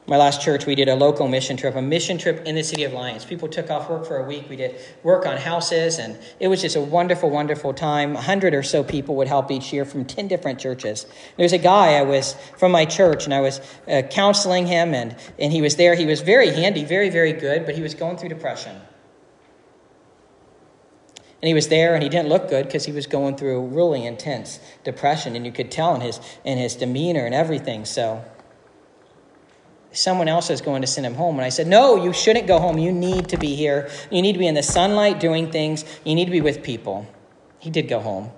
My 0.08 0.18
last 0.18 0.40
church, 0.40 0.68
we 0.68 0.76
did 0.76 0.88
a 0.88 0.94
local 0.94 1.28
mission 1.28 1.58
trip, 1.58 1.76
a 1.76 1.82
mission 1.82 2.20
trip 2.20 2.46
in 2.46 2.54
the 2.54 2.64
city 2.64 2.84
of 2.84 2.94
Lyons. 2.94 3.26
People 3.26 3.48
took 3.48 3.72
off 3.72 3.90
work 3.90 4.06
for 4.06 4.18
a 4.18 4.24
week. 4.24 4.48
We 4.48 4.56
did 4.56 4.80
work 5.02 5.26
on 5.26 5.36
houses, 5.36 5.98
and 5.98 6.16
it 6.40 6.48
was 6.48 6.62
just 6.62 6.76
a 6.76 6.82
wonderful, 6.82 7.32
wonderful 7.32 7.74
time. 7.74 8.16
A 8.16 8.22
hundred 8.22 8.54
or 8.54 8.62
so 8.62 8.84
people 8.84 9.16
would 9.16 9.28
help 9.28 9.50
each 9.50 9.74
year 9.74 9.84
from 9.84 10.06
10 10.06 10.28
different 10.28 10.60
churches. 10.60 11.08
There's 11.38 11.54
a 11.54 11.58
guy 11.58 11.94
I 11.94 12.04
was 12.04 12.36
from 12.56 12.72
my 12.72 12.86
church, 12.86 13.26
and 13.26 13.34
I 13.34 13.42
was 13.42 13.60
uh, 13.88 14.04
counseling 14.04 14.68
him, 14.68 14.94
and, 14.94 15.16
and 15.40 15.52
he 15.52 15.64
was 15.64 15.76
there. 15.76 15.96
He 15.96 16.06
was 16.06 16.22
very 16.22 16.52
handy, 16.52 16.84
very, 16.84 17.10
very 17.10 17.34
good, 17.34 17.66
but 17.66 17.74
he 17.74 17.82
was 17.82 17.96
going 17.96 18.18
through 18.18 18.30
depression. 18.30 18.80
And 21.42 21.48
he 21.48 21.56
was 21.56 21.70
there, 21.70 21.96
and 21.96 22.04
he 22.04 22.10
didn't 22.10 22.30
look 22.30 22.48
good 22.48 22.68
because 22.68 22.86
he 22.86 22.92
was 22.92 23.08
going 23.08 23.38
through 23.38 23.60
really 23.70 24.06
intense 24.06 24.60
depression, 24.84 25.36
and 25.36 25.48
you 25.48 25.52
could 25.52 25.72
tell 25.72 25.96
in 25.96 26.02
his, 26.02 26.20
in 26.44 26.60
his 26.60 26.76
demeanor 26.76 27.26
and 27.26 27.34
everything. 27.34 27.86
So, 27.86 28.24
someone 29.96 30.28
else 30.28 30.50
is 30.50 30.62
going 30.62 30.82
to 30.82 30.88
send 30.88 31.06
him 31.06 31.16
home. 31.16 31.36
And 31.36 31.46
I 31.46 31.50
said, 31.50 31.68
No, 31.68 31.96
you 31.96 32.14
shouldn't 32.14 32.48
go 32.48 32.60
home. 32.60 32.78
You 32.78 32.92
need 32.92 33.30
to 33.30 33.38
be 33.38 33.56
here. 33.56 33.90
You 34.12 34.22
need 34.22 34.34
to 34.34 34.40
be 34.40 34.48
in 34.48 34.56
the 34.56 34.64
sunlight 34.64 35.20
doing 35.20 35.52
things. 35.52 35.86
You 36.04 36.16
need 36.16 36.26
to 36.26 36.32
be 36.32 36.42
with 36.42 36.64
people. 36.64 37.08
He 37.60 37.70
did 37.70 37.88
go 37.88 38.00
home. 38.00 38.32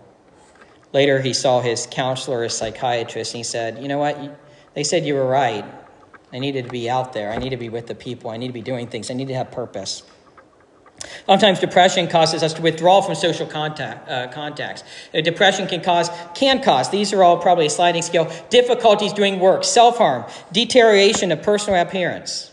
Later, 0.94 1.22
he 1.22 1.34
saw 1.34 1.62
his 1.62 1.88
counselor, 1.90 2.44
his 2.44 2.54
psychiatrist, 2.54 3.34
and 3.34 3.40
he 3.40 3.44
said, 3.44 3.82
You 3.82 3.88
know 3.88 3.98
what? 3.98 4.40
They 4.74 4.84
said 4.84 5.06
you 5.06 5.16
were 5.16 5.28
right. 5.28 5.66
I 6.32 6.40
needed 6.40 6.66
to 6.66 6.72
be 6.72 6.90
out 6.90 7.14
there. 7.14 7.32
I 7.32 7.38
need 7.38 7.50
to 7.50 7.58
be 7.58 7.70
with 7.70 7.88
the 7.88 7.96
people. 7.96 8.30
I 8.30 8.38
need 8.38 8.48
to 8.48 8.54
be 8.54 8.62
doing 8.62 8.88
things. 8.88 9.10
I 9.10 9.14
need 9.14 9.30
to 9.30 9.36
have 9.36 9.52
purpose. 9.52 10.04
Sometimes 11.26 11.60
depression 11.60 12.08
causes 12.08 12.42
us 12.42 12.54
to 12.54 12.62
withdraw 12.62 13.02
from 13.02 13.16
social 13.16 13.46
contact, 13.46 14.10
uh, 14.10 14.28
contacts. 14.30 14.84
Uh, 15.14 15.22
depression 15.22 15.68
can 15.68 15.82
cause, 15.82 16.10
can 16.34 16.62
cause, 16.62 16.90
these 16.90 17.14
are 17.14 17.24
all 17.24 17.38
probably 17.38 17.68
a 17.68 17.70
sliding 17.70 18.02
scale, 18.02 18.32
difficulties 18.50 19.14
doing 19.14 19.40
work, 19.40 19.64
self 19.64 19.98
harm, 19.98 20.26
deterioration 20.52 21.32
of 21.32 21.42
personal 21.44 21.80
appearance. 21.80 22.52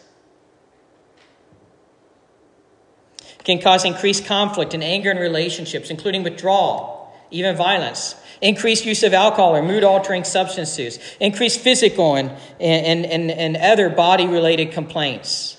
can 3.45 3.61
cause 3.61 3.85
increased 3.85 4.25
conflict 4.25 4.75
and 4.75 4.83
anger 4.83 5.11
in 5.11 5.19
relationships, 5.19 5.91
including 5.91 6.23
withdrawal, 6.23 7.13
even 7.31 7.55
violence, 7.55 8.15
increased 8.41 8.85
use 8.85 9.03
of 9.03 9.13
alcohol 9.13 9.55
or 9.55 9.63
mood 9.63 9.85
altering 9.85 10.25
substances, 10.25 10.99
increased 11.21 11.61
physical 11.61 12.17
and, 12.17 12.31
and, 12.59 13.05
and, 13.07 13.31
and 13.31 13.57
other 13.59 13.91
body 13.91 14.27
related 14.27 14.73
complaints, 14.73 15.59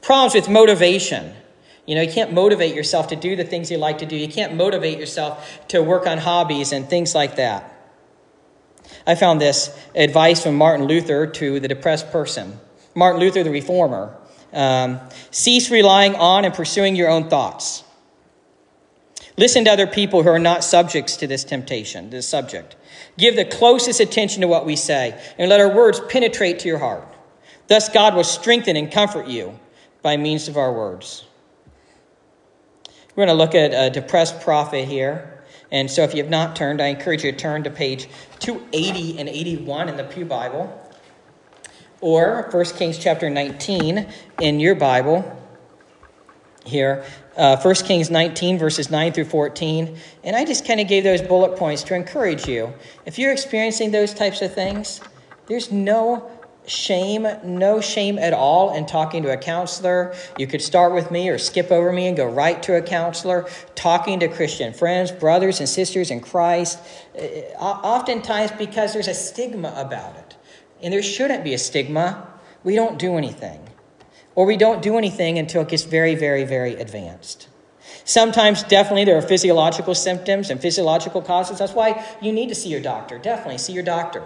problems 0.00 0.34
with 0.34 0.48
motivation 0.48 1.34
you 1.90 1.96
know, 1.96 2.02
you 2.02 2.12
can't 2.12 2.32
motivate 2.32 2.76
yourself 2.76 3.08
to 3.08 3.16
do 3.16 3.34
the 3.34 3.42
things 3.42 3.68
you 3.68 3.76
like 3.76 3.98
to 3.98 4.06
do. 4.06 4.14
You 4.14 4.28
can't 4.28 4.54
motivate 4.54 5.00
yourself 5.00 5.66
to 5.70 5.82
work 5.82 6.06
on 6.06 6.18
hobbies 6.18 6.70
and 6.70 6.88
things 6.88 7.16
like 7.16 7.34
that. 7.34 7.68
I 9.08 9.16
found 9.16 9.40
this 9.40 9.76
advice 9.96 10.40
from 10.40 10.54
Martin 10.54 10.86
Luther 10.86 11.26
to 11.26 11.58
the 11.58 11.66
depressed 11.66 12.12
person. 12.12 12.60
Martin 12.94 13.18
Luther, 13.18 13.42
the 13.42 13.50
reformer. 13.50 14.16
Um, 14.52 15.00
cease 15.32 15.68
relying 15.68 16.14
on 16.14 16.44
and 16.44 16.54
pursuing 16.54 16.94
your 16.94 17.10
own 17.10 17.28
thoughts. 17.28 17.82
Listen 19.36 19.64
to 19.64 19.72
other 19.72 19.88
people 19.88 20.22
who 20.22 20.28
are 20.28 20.38
not 20.38 20.62
subjects 20.62 21.16
to 21.16 21.26
this 21.26 21.42
temptation, 21.42 22.10
this 22.10 22.28
subject. 22.28 22.76
Give 23.18 23.34
the 23.34 23.44
closest 23.44 23.98
attention 23.98 24.42
to 24.42 24.46
what 24.46 24.64
we 24.64 24.76
say 24.76 25.20
and 25.38 25.50
let 25.50 25.58
our 25.58 25.74
words 25.74 25.98
penetrate 26.08 26.60
to 26.60 26.68
your 26.68 26.78
heart. 26.78 27.12
Thus, 27.66 27.88
God 27.88 28.14
will 28.14 28.22
strengthen 28.22 28.76
and 28.76 28.92
comfort 28.92 29.26
you 29.26 29.58
by 30.02 30.16
means 30.16 30.46
of 30.46 30.56
our 30.56 30.72
words. 30.72 31.24
We're 33.20 33.26
going 33.26 33.36
to 33.36 33.44
look 33.44 33.54
at 33.54 33.74
a 33.74 33.90
depressed 33.90 34.40
prophet 34.40 34.88
here. 34.88 35.42
And 35.70 35.90
so 35.90 36.00
if 36.04 36.14
you 36.14 36.22
have 36.22 36.30
not 36.30 36.56
turned, 36.56 36.80
I 36.80 36.86
encourage 36.86 37.22
you 37.22 37.30
to 37.30 37.36
turn 37.36 37.64
to 37.64 37.70
page 37.70 38.08
280 38.38 39.18
and 39.18 39.28
81 39.28 39.90
in 39.90 39.98
the 39.98 40.04
Pew 40.04 40.24
Bible. 40.24 40.90
Or 42.00 42.48
1 42.50 42.64
Kings 42.78 42.96
chapter 42.96 43.28
19 43.28 44.06
in 44.40 44.58
your 44.58 44.74
Bible 44.74 45.38
here. 46.64 47.04
Uh, 47.36 47.60
1 47.60 47.74
Kings 47.74 48.08
19, 48.08 48.56
verses 48.56 48.90
9 48.90 49.12
through 49.12 49.26
14. 49.26 49.98
And 50.24 50.34
I 50.34 50.46
just 50.46 50.66
kind 50.66 50.80
of 50.80 50.88
gave 50.88 51.04
those 51.04 51.20
bullet 51.20 51.58
points 51.58 51.82
to 51.82 51.94
encourage 51.94 52.48
you. 52.48 52.72
If 53.04 53.18
you're 53.18 53.32
experiencing 53.32 53.90
those 53.90 54.14
types 54.14 54.40
of 54.40 54.54
things, 54.54 54.98
there's 55.46 55.70
no 55.70 56.30
shame, 56.66 57.26
no 57.44 57.80
shame 57.80 58.18
at 58.18 58.32
all 58.32 58.74
in 58.74 58.86
talking 58.86 59.22
to 59.22 59.32
a 59.32 59.36
counselor. 59.36 60.14
You 60.38 60.46
could 60.46 60.62
start 60.62 60.92
with 60.92 61.10
me 61.10 61.28
or 61.28 61.38
skip 61.38 61.70
over 61.70 61.92
me 61.92 62.06
and 62.06 62.16
go 62.16 62.26
right 62.26 62.62
to 62.64 62.76
a 62.76 62.82
counselor, 62.82 63.48
talking 63.74 64.20
to 64.20 64.28
Christian 64.28 64.72
friends, 64.72 65.10
brothers, 65.10 65.60
and 65.60 65.68
sisters 65.68 66.10
in 66.10 66.20
Christ. 66.20 66.78
Uh, 67.18 67.24
oftentimes, 67.62 68.52
because 68.52 68.92
there's 68.92 69.08
a 69.08 69.14
stigma 69.14 69.72
about 69.76 70.16
it. 70.16 70.36
And 70.82 70.92
there 70.92 71.02
shouldn't 71.02 71.44
be 71.44 71.54
a 71.54 71.58
stigma. 71.58 72.26
We 72.62 72.74
don't 72.74 72.98
do 72.98 73.16
anything. 73.16 73.68
Or 74.34 74.46
we 74.46 74.56
don't 74.56 74.80
do 74.80 74.96
anything 74.96 75.38
until 75.38 75.62
it 75.62 75.68
gets 75.68 75.82
very, 75.82 76.14
very, 76.14 76.44
very 76.44 76.74
advanced. 76.74 77.48
Sometimes, 78.04 78.62
definitely, 78.62 79.04
there 79.04 79.18
are 79.18 79.22
physiological 79.22 79.94
symptoms 79.94 80.50
and 80.50 80.60
physiological 80.60 81.20
causes. 81.20 81.58
That's 81.58 81.72
why 81.72 82.04
you 82.22 82.32
need 82.32 82.48
to 82.48 82.54
see 82.54 82.68
your 82.68 82.80
doctor. 82.80 83.18
Definitely 83.18 83.58
see 83.58 83.72
your 83.72 83.82
doctor. 83.82 84.22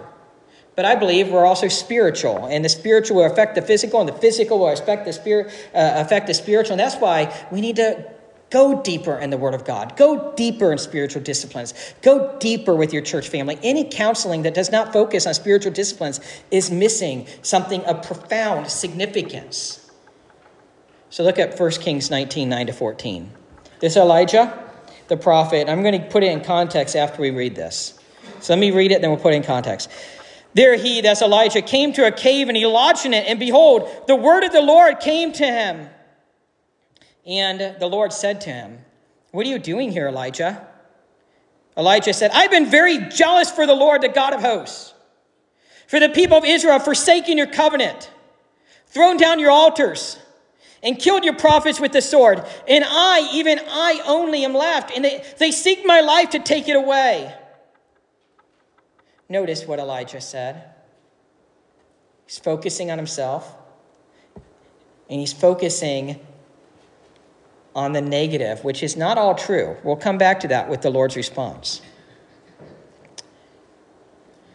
But 0.75 0.85
I 0.85 0.95
believe 0.95 1.29
we're 1.29 1.45
also 1.45 1.67
spiritual, 1.67 2.47
and 2.47 2.63
the 2.63 2.69
spiritual 2.69 3.17
will 3.17 3.31
affect 3.31 3.55
the 3.55 3.61
physical, 3.61 4.01
and 4.01 4.09
the 4.09 4.13
physical 4.13 4.59
will 4.59 4.69
affect 4.69 5.05
the 5.05 5.13
spirit, 5.13 5.47
uh, 5.73 5.93
affect 5.95 6.27
the 6.27 6.33
spiritual. 6.33 6.73
And 6.73 6.79
that's 6.79 6.97
why 6.97 7.33
we 7.51 7.61
need 7.61 7.77
to 7.77 8.11
go 8.49 8.81
deeper 8.81 9.17
in 9.17 9.29
the 9.29 9.37
Word 9.37 9.53
of 9.53 9.63
God. 9.63 9.95
Go 9.95 10.33
deeper 10.35 10.71
in 10.71 10.77
spiritual 10.77 11.21
disciplines. 11.21 11.73
Go 12.01 12.37
deeper 12.39 12.75
with 12.75 12.91
your 12.91 13.01
church 13.01 13.29
family. 13.29 13.57
Any 13.63 13.85
counseling 13.85 14.43
that 14.43 14.53
does 14.53 14.71
not 14.71 14.91
focus 14.91 15.25
on 15.25 15.33
spiritual 15.33 15.71
disciplines 15.71 16.19
is 16.51 16.69
missing 16.69 17.27
something 17.41 17.83
of 17.85 18.05
profound 18.05 18.67
significance. 18.67 19.89
So 21.09 21.23
look 21.23 21.39
at 21.39 21.57
1 21.57 21.71
Kings 21.71 22.11
19 22.11 22.49
9 22.49 22.67
to 22.67 22.73
14. 22.73 23.31
This 23.79 23.95
Elijah 23.95 24.61
the 25.07 25.17
prophet. 25.17 25.69
I'm 25.69 25.83
going 25.83 26.01
to 26.01 26.07
put 26.07 26.23
it 26.23 26.31
in 26.31 26.41
context 26.41 26.95
after 26.95 27.21
we 27.21 27.29
read 27.29 27.55
this. 27.55 27.99
So 28.39 28.53
let 28.53 28.59
me 28.59 28.71
read 28.71 28.91
it, 28.91 29.01
then 29.01 29.09
we'll 29.09 29.19
put 29.19 29.33
it 29.33 29.37
in 29.37 29.43
context. 29.43 29.89
There 30.55 30.77
he, 30.77 31.01
that's 31.01 31.21
Elijah, 31.21 31.61
came 31.61 31.91
to 31.93 32.07
a 32.07 32.11
cave 32.11 32.47
and 32.47 32.55
he 32.55 32.65
lodged 32.65 33.05
in 33.05 33.13
it, 33.13 33.27
and 33.27 33.37
behold, 33.37 33.89
the 34.07 34.15
word 34.15 34.45
of 34.45 34.53
the 34.53 34.61
Lord 34.61 35.01
came 35.01 35.33
to 35.33 35.45
him. 35.45 35.89
And 37.27 37.75
the 37.77 37.87
Lord 37.87 38.13
said 38.13 38.39
to 38.41 38.49
him, 38.51 38.79
What 39.31 39.45
are 39.45 39.49
you 39.49 39.59
doing 39.59 39.91
here, 39.91 40.07
Elijah? 40.07 40.65
Elijah 41.77 42.13
said, 42.13 42.31
I've 42.33 42.51
been 42.51 42.67
very 42.67 42.99
jealous 43.09 43.51
for 43.51 43.67
the 43.67 43.73
Lord, 43.73 44.01
the 44.01 44.07
God 44.07 44.33
of 44.33 44.39
hosts. 44.39 44.93
For 45.87 45.99
the 45.99 46.07
people 46.07 46.37
of 46.37 46.45
Israel 46.45 46.73
have 46.73 46.85
forsaken 46.85 47.37
your 47.37 47.47
covenant, 47.47 48.09
thrown 48.87 49.17
down 49.17 49.39
your 49.39 49.51
altars, 49.51 50.17
and 50.81 50.97
killed 50.97 51.25
your 51.25 51.35
prophets 51.35 51.81
with 51.81 51.91
the 51.91 52.01
sword. 52.01 52.45
And 52.65 52.85
I, 52.87 53.29
even 53.33 53.59
I 53.59 54.01
only, 54.05 54.45
am 54.45 54.53
left, 54.53 54.95
and 54.95 55.03
they, 55.03 55.21
they 55.37 55.51
seek 55.51 55.85
my 55.85 55.99
life 55.99 56.29
to 56.29 56.39
take 56.39 56.69
it 56.69 56.77
away. 56.77 57.35
Notice 59.27 59.65
what 59.65 59.79
Elijah 59.79 60.21
said. 60.21 60.63
He's 62.25 62.37
focusing 62.37 62.91
on 62.91 62.97
himself, 62.97 63.55
and 65.09 65.19
he's 65.19 65.33
focusing 65.33 66.19
on 67.75 67.93
the 67.93 68.01
negative, 68.01 68.63
which 68.63 68.81
is 68.81 68.95
not 68.95 69.17
all 69.17 69.35
true. 69.35 69.75
We'll 69.83 69.95
come 69.95 70.17
back 70.17 70.39
to 70.41 70.47
that 70.47 70.69
with 70.69 70.81
the 70.81 70.89
Lord's 70.89 71.15
response. 71.15 71.81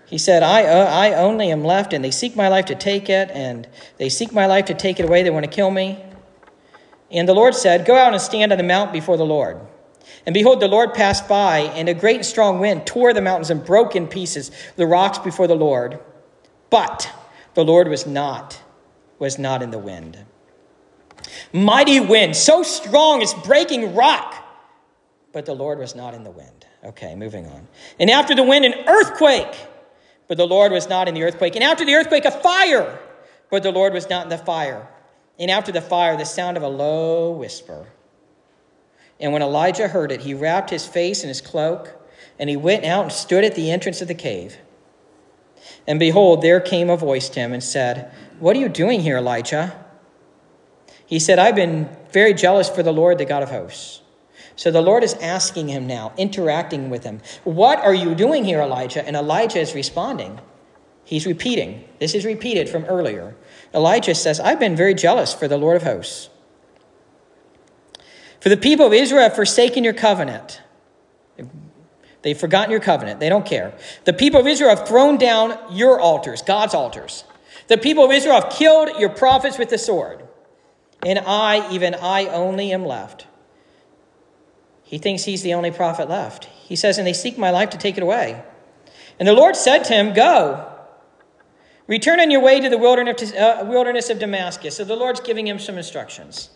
He 0.06 0.18
said, 0.18 0.42
I, 0.42 0.64
uh, 0.64 0.86
I 0.86 1.14
only 1.14 1.52
am 1.52 1.64
left, 1.64 1.92
and 1.92 2.04
they 2.04 2.10
seek 2.10 2.34
my 2.34 2.48
life 2.48 2.64
to 2.66 2.74
take 2.74 3.08
it, 3.08 3.30
and 3.30 3.68
they 3.98 4.08
seek 4.08 4.32
my 4.32 4.46
life 4.46 4.64
to 4.64 4.74
take 4.74 4.98
it 4.98 5.04
away. 5.04 5.22
They 5.22 5.30
want 5.30 5.44
to 5.44 5.50
kill 5.50 5.70
me. 5.70 6.02
And 7.12 7.28
the 7.28 7.34
Lord 7.34 7.54
said, 7.54 7.86
Go 7.86 7.96
out 7.96 8.12
and 8.12 8.20
stand 8.20 8.50
on 8.50 8.58
the 8.58 8.64
mount 8.64 8.92
before 8.92 9.16
the 9.16 9.26
Lord. 9.26 9.60
And 10.26 10.34
behold, 10.34 10.60
the 10.60 10.68
Lord 10.68 10.94
passed 10.94 11.28
by, 11.28 11.60
and 11.60 11.88
a 11.88 11.94
great 11.94 12.16
and 12.16 12.26
strong 12.26 12.60
wind 12.60 12.86
tore 12.86 13.12
the 13.12 13.22
mountains 13.22 13.50
and 13.50 13.64
broke 13.64 13.96
in 13.96 14.06
pieces 14.06 14.50
the 14.76 14.86
rocks 14.86 15.18
before 15.18 15.46
the 15.46 15.54
Lord. 15.54 15.98
But 16.68 17.10
the 17.54 17.64
Lord 17.64 17.88
was 17.88 18.06
not, 18.06 18.60
was 19.18 19.38
not 19.38 19.62
in 19.62 19.70
the 19.70 19.78
wind. 19.78 20.18
Mighty 21.52 22.00
wind, 22.00 22.36
so 22.36 22.62
strong 22.62 23.22
it's 23.22 23.34
breaking 23.34 23.94
rock. 23.94 24.34
But 25.32 25.46
the 25.46 25.54
Lord 25.54 25.78
was 25.78 25.94
not 25.94 26.14
in 26.14 26.24
the 26.24 26.30
wind. 26.30 26.66
Okay, 26.84 27.14
moving 27.14 27.46
on. 27.46 27.68
And 27.98 28.10
after 28.10 28.34
the 28.34 28.42
wind, 28.42 28.64
an 28.64 28.74
earthquake. 28.86 29.54
But 30.28 30.36
the 30.36 30.46
Lord 30.46 30.72
was 30.72 30.88
not 30.88 31.08
in 31.08 31.14
the 31.14 31.22
earthquake. 31.22 31.54
And 31.54 31.64
after 31.64 31.84
the 31.84 31.94
earthquake, 31.94 32.24
a 32.24 32.30
fire. 32.30 32.98
But 33.50 33.62
the 33.62 33.72
Lord 33.72 33.92
was 33.92 34.08
not 34.08 34.24
in 34.24 34.28
the 34.28 34.38
fire. 34.38 34.86
And 35.38 35.50
after 35.50 35.72
the 35.72 35.80
fire, 35.80 36.16
the 36.16 36.24
sound 36.24 36.56
of 36.56 36.62
a 36.62 36.68
low 36.68 37.32
whisper. 37.32 37.86
And 39.20 39.32
when 39.32 39.42
Elijah 39.42 39.88
heard 39.88 40.10
it, 40.12 40.22
he 40.22 40.34
wrapped 40.34 40.70
his 40.70 40.86
face 40.86 41.22
in 41.22 41.28
his 41.28 41.40
cloak, 41.40 41.94
and 42.38 42.48
he 42.48 42.56
went 42.56 42.84
out 42.84 43.04
and 43.04 43.12
stood 43.12 43.44
at 43.44 43.54
the 43.54 43.70
entrance 43.70 44.00
of 44.00 44.08
the 44.08 44.14
cave. 44.14 44.56
And 45.86 45.98
behold, 45.98 46.42
there 46.42 46.60
came 46.60 46.88
a 46.88 46.96
voice 46.96 47.28
to 47.30 47.40
him 47.40 47.52
and 47.52 47.62
said, 47.62 48.10
What 48.38 48.56
are 48.56 48.60
you 48.60 48.68
doing 48.68 49.00
here, 49.00 49.18
Elijah? 49.18 49.84
He 51.04 51.18
said, 51.18 51.38
I've 51.38 51.56
been 51.56 51.88
very 52.12 52.32
jealous 52.32 52.68
for 52.68 52.82
the 52.82 52.92
Lord, 52.92 53.18
the 53.18 53.24
God 53.24 53.42
of 53.42 53.50
hosts. 53.50 54.00
So 54.56 54.70
the 54.70 54.82
Lord 54.82 55.02
is 55.02 55.14
asking 55.14 55.68
him 55.68 55.86
now, 55.86 56.12
interacting 56.16 56.90
with 56.90 57.04
him, 57.04 57.20
What 57.44 57.78
are 57.80 57.94
you 57.94 58.14
doing 58.14 58.44
here, 58.44 58.60
Elijah? 58.60 59.06
And 59.06 59.16
Elijah 59.16 59.58
is 59.58 59.74
responding. 59.74 60.40
He's 61.04 61.26
repeating. 61.26 61.88
This 61.98 62.14
is 62.14 62.24
repeated 62.24 62.68
from 62.68 62.84
earlier. 62.84 63.34
Elijah 63.74 64.14
says, 64.14 64.38
I've 64.38 64.60
been 64.60 64.76
very 64.76 64.94
jealous 64.94 65.34
for 65.34 65.48
the 65.48 65.56
Lord 65.56 65.76
of 65.76 65.82
hosts. 65.82 66.30
For 68.40 68.48
the 68.48 68.56
people 68.56 68.86
of 68.86 68.92
Israel 68.92 69.22
have 69.22 69.36
forsaken 69.36 69.84
your 69.84 69.92
covenant. 69.92 70.62
They've 72.22 72.38
forgotten 72.38 72.70
your 72.70 72.80
covenant. 72.80 73.20
They 73.20 73.28
don't 73.28 73.46
care. 73.46 73.74
The 74.04 74.12
people 74.12 74.40
of 74.40 74.46
Israel 74.46 74.74
have 74.74 74.86
thrown 74.86 75.16
down 75.16 75.58
your 75.70 76.00
altars, 76.00 76.42
God's 76.42 76.74
altars. 76.74 77.24
The 77.68 77.78
people 77.78 78.04
of 78.04 78.10
Israel 78.10 78.40
have 78.40 78.50
killed 78.50 78.98
your 78.98 79.10
prophets 79.10 79.58
with 79.58 79.70
the 79.70 79.78
sword. 79.78 80.26
And 81.04 81.18
I, 81.18 81.70
even 81.72 81.94
I 81.94 82.26
only, 82.26 82.72
am 82.72 82.84
left. 82.84 83.26
He 84.82 84.98
thinks 84.98 85.24
he's 85.24 85.42
the 85.42 85.54
only 85.54 85.70
prophet 85.70 86.08
left. 86.08 86.46
He 86.46 86.76
says, 86.76 86.98
And 86.98 87.06
they 87.06 87.12
seek 87.12 87.38
my 87.38 87.50
life 87.50 87.70
to 87.70 87.78
take 87.78 87.96
it 87.96 88.02
away. 88.02 88.42
And 89.18 89.28
the 89.28 89.32
Lord 89.32 89.56
said 89.56 89.84
to 89.84 89.94
him, 89.94 90.12
Go. 90.12 90.66
Return 91.86 92.20
on 92.20 92.30
your 92.30 92.42
way 92.42 92.60
to 92.60 92.68
the 92.68 92.78
wilderness 92.78 94.10
of 94.10 94.18
Damascus. 94.18 94.76
So 94.76 94.84
the 94.84 94.96
Lord's 94.96 95.20
giving 95.20 95.46
him 95.46 95.58
some 95.58 95.76
instructions. 95.76 96.50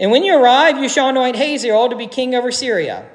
And 0.00 0.10
when 0.10 0.24
you 0.24 0.36
arrive, 0.36 0.78
you 0.78 0.88
shall 0.88 1.08
anoint 1.08 1.36
Hazael 1.36 1.88
to 1.88 1.96
be 1.96 2.06
king 2.06 2.34
over 2.34 2.52
Syria. 2.52 3.08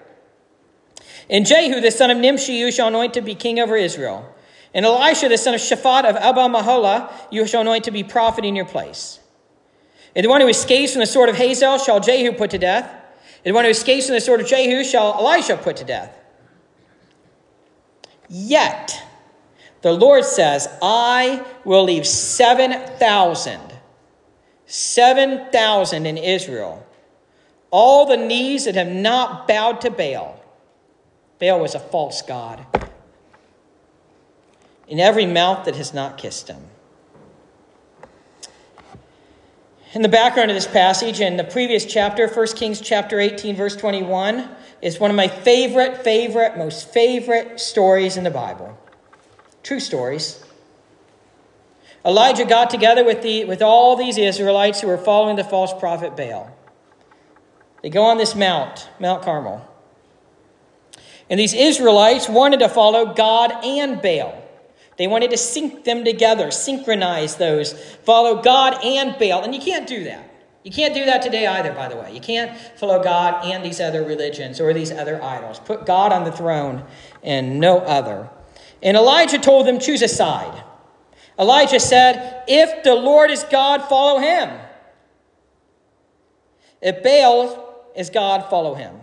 And 1.30 1.46
Jehu, 1.46 1.80
the 1.80 1.92
son 1.92 2.12
of 2.12 2.18
Nimshi, 2.18 2.54
you 2.54 2.72
shall 2.72 2.90
anoint 2.90 3.14
to 3.14 3.22
be 3.22 3.36
king 3.36 3.60
over 3.60 3.76
Israel. 3.78 4.34
And 4.74 4.86
Elisha, 4.86 5.30
the 5.30 5.38
son 5.38 5.54
of 5.54 5.62
Shaphat 5.62 6.04
of 6.06 6.16
Abel 6.18 6.50
Meholah, 6.50 7.12
you 7.32 7.48
shall 7.48 7.62
anoint 7.62 7.86
to 7.86 7.92
be 7.92 8.04
prophet 8.04 8.44
in 8.44 8.56
your 8.56 8.66
place. 8.66 9.20
And 10.16 10.26
the 10.26 10.30
one 10.30 10.42
who 10.42 10.48
escapes 10.48 10.92
from 10.92 11.00
the 11.00 11.06
sword 11.06 11.30
of 11.30 11.38
Hazael 11.38 11.78
shall 11.78 12.00
Jehu 12.00 12.34
put 12.34 12.52
to 12.52 12.58
death. 12.58 12.90
And 13.46 13.54
the 13.54 13.56
one 13.56 13.66
who 13.66 13.72
escapes 13.72 14.08
from 14.08 14.16
the 14.16 14.22
sword 14.22 14.42
of 14.42 14.48
Jehu 14.48 14.84
shall 14.84 15.14
Elisha 15.14 15.58
put 15.58 15.78
to 15.78 15.84
death. 15.84 16.20
Yet, 18.30 19.02
the 19.82 19.94
Lord 19.94 20.26
says, 20.26 20.68
I 20.82 21.46
will 21.66 21.84
leave 21.84 22.08
7,000 22.08 23.73
7,000 24.74 26.08
in 26.08 26.18
Israel. 26.18 26.84
All 27.70 28.08
the 28.08 28.18
knees 28.18 28.66
that 28.66 28.74
have 28.74 28.88
not 28.88 29.48
bowed 29.48 29.82
to 29.82 29.92
Baal. 29.92 30.44
Baal 31.40 31.60
was 31.60 31.76
a 31.76 31.80
false 31.80 32.24
god. 32.24 32.66
In 34.88 35.00
every 35.00 35.28
mouth 35.28 35.66
that 35.66 35.76
has 35.76 35.94
not 35.94 36.18
kissed 36.18 36.48
him. 36.48 36.58
In 39.94 40.02
the 40.02 40.10
background 40.10 40.50
of 40.50 40.56
this 40.56 40.66
passage, 40.66 41.22
in 41.22 41.38
the 41.38 41.44
previous 41.44 41.86
chapter, 41.86 42.28
1 42.28 42.48
Kings 42.56 42.82
chapter 42.82 43.20
18, 43.20 43.56
verse 43.56 43.76
21, 43.76 44.50
is 44.82 45.00
one 45.00 45.12
of 45.12 45.16
my 45.16 45.28
favorite, 45.28 46.04
favorite, 46.04 46.58
most 46.58 46.92
favorite 46.92 47.60
stories 47.60 48.18
in 48.18 48.24
the 48.24 48.32
Bible. 48.32 48.76
True 49.62 49.80
stories. 49.80 50.43
Elijah 52.06 52.46
got 52.46 52.70
together 52.70 53.06
with, 53.06 53.22
the, 53.22 53.46
with 53.46 53.62
all 53.62 53.96
these 53.96 54.18
Israelites 54.18 54.82
who 54.82 54.88
were 54.88 54.98
following 54.98 55.36
the 55.36 55.44
false 55.44 55.74
prophet 55.74 56.18
Baal. 56.18 56.54
They 57.82 57.90
go 57.90 58.04
on 58.04 58.18
this 58.18 58.36
mount, 58.36 58.90
Mount 59.00 59.24
Carmel. 59.24 59.70
And 61.30 61.40
these 61.40 61.54
Israelites 61.54 62.28
wanted 62.28 62.60
to 62.60 62.70
follow 62.70 63.14
God 63.14 63.52
and 63.64 64.02
Baal. 64.02 64.42
They 64.98 65.08
wanted 65.08 65.32
to 65.32 65.38
sync 65.38 65.86
them 65.86 66.04
together, 66.04 66.52
synchronize 66.52 67.38
those, 67.38 67.74
follow 68.04 68.42
God 68.42 68.84
and 68.84 69.18
Baal. 69.18 69.44
And 69.44 69.56
you 69.56 69.62
can't 69.62 69.88
do 69.88 70.04
that. 70.04 70.30
You 70.64 70.72
can't 70.72 70.94
do 70.94 71.06
that 71.06 71.22
today 71.22 71.46
either, 71.46 71.74
by 71.74 71.90
the 71.90 71.98
way. 71.98 72.14
You 72.14 72.22
can't 72.22 72.58
follow 72.78 73.04
God 73.04 73.46
and 73.46 73.66
these 73.66 73.82
other 73.82 74.04
religions 74.04 74.62
or 74.62 74.74
these 74.74 74.92
other 74.92 75.22
idols. 75.22 75.60
Put 75.60 75.86
God 75.86 76.14
on 76.14 76.24
the 76.24 76.32
throne 76.32 76.86
and 77.22 77.60
no 77.60 77.80
other. 77.80 78.30
And 78.82 78.96
Elijah 78.96 79.40
told 79.40 79.68
them, 79.68 79.80
choose 79.80 80.02
a 80.02 80.08
side. 80.08 80.64
Elijah 81.38 81.80
said, 81.80 82.44
If 82.48 82.84
the 82.84 82.96
Lord 82.96 83.32
is 83.32 83.44
God, 83.44 83.84
follow 83.84 84.20
him. 84.20 84.50
If 86.82 87.02
Baal 87.02 87.86
is 87.96 88.10
God, 88.10 88.50
follow 88.50 88.76
him. 88.76 89.00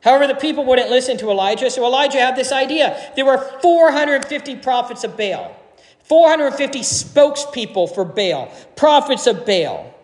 However, 0.00 0.26
the 0.26 0.34
people 0.34 0.64
wouldn't 0.64 0.90
listen 0.90 1.16
to 1.18 1.30
Elijah, 1.30 1.70
so 1.70 1.84
Elijah 1.84 2.18
had 2.18 2.36
this 2.36 2.52
idea. 2.52 3.12
There 3.16 3.24
were 3.24 3.38
450 3.60 4.56
prophets 4.56 5.04
of 5.04 5.16
Baal, 5.16 5.56
450 6.04 6.80
spokespeople 6.80 7.94
for 7.94 8.04
Baal, 8.04 8.52
prophets 8.76 9.26
of 9.26 9.44
Baal, 9.44 9.94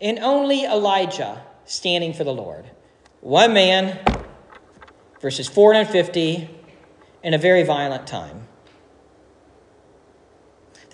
and 0.00 0.18
only 0.18 0.64
Elijah 0.64 1.42
standing 1.64 2.12
for 2.12 2.24
the 2.24 2.32
Lord. 2.32 2.70
One 3.20 3.54
man 3.54 3.98
versus 5.20 5.48
450 5.48 6.50
in 7.22 7.34
a 7.34 7.38
very 7.38 7.62
violent 7.62 8.06
time. 8.06 8.43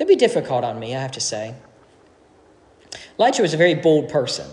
That'd 0.01 0.09
be 0.09 0.17
difficult 0.17 0.65
on 0.65 0.81
me, 0.81 0.97
I 0.97 1.03
have 1.03 1.13
to 1.13 1.21
say. 1.21 1.55
Elijah 3.19 3.43
was 3.43 3.53
a 3.53 3.59
very 3.59 3.75
bold 3.75 4.09
person. 4.09 4.49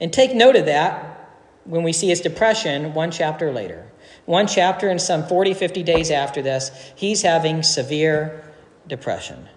And 0.00 0.12
take 0.12 0.36
note 0.36 0.54
of 0.54 0.66
that 0.66 1.36
when 1.64 1.82
we 1.82 1.92
see 1.92 2.10
his 2.10 2.20
depression 2.20 2.94
one 2.94 3.10
chapter 3.10 3.50
later. 3.50 3.90
One 4.24 4.46
chapter 4.46 4.88
and 4.88 5.02
some 5.02 5.26
40, 5.26 5.54
50 5.54 5.82
days 5.82 6.12
after 6.12 6.42
this, 6.42 6.70
he's 6.94 7.22
having 7.22 7.64
severe 7.64 8.52
depression. 8.86 9.48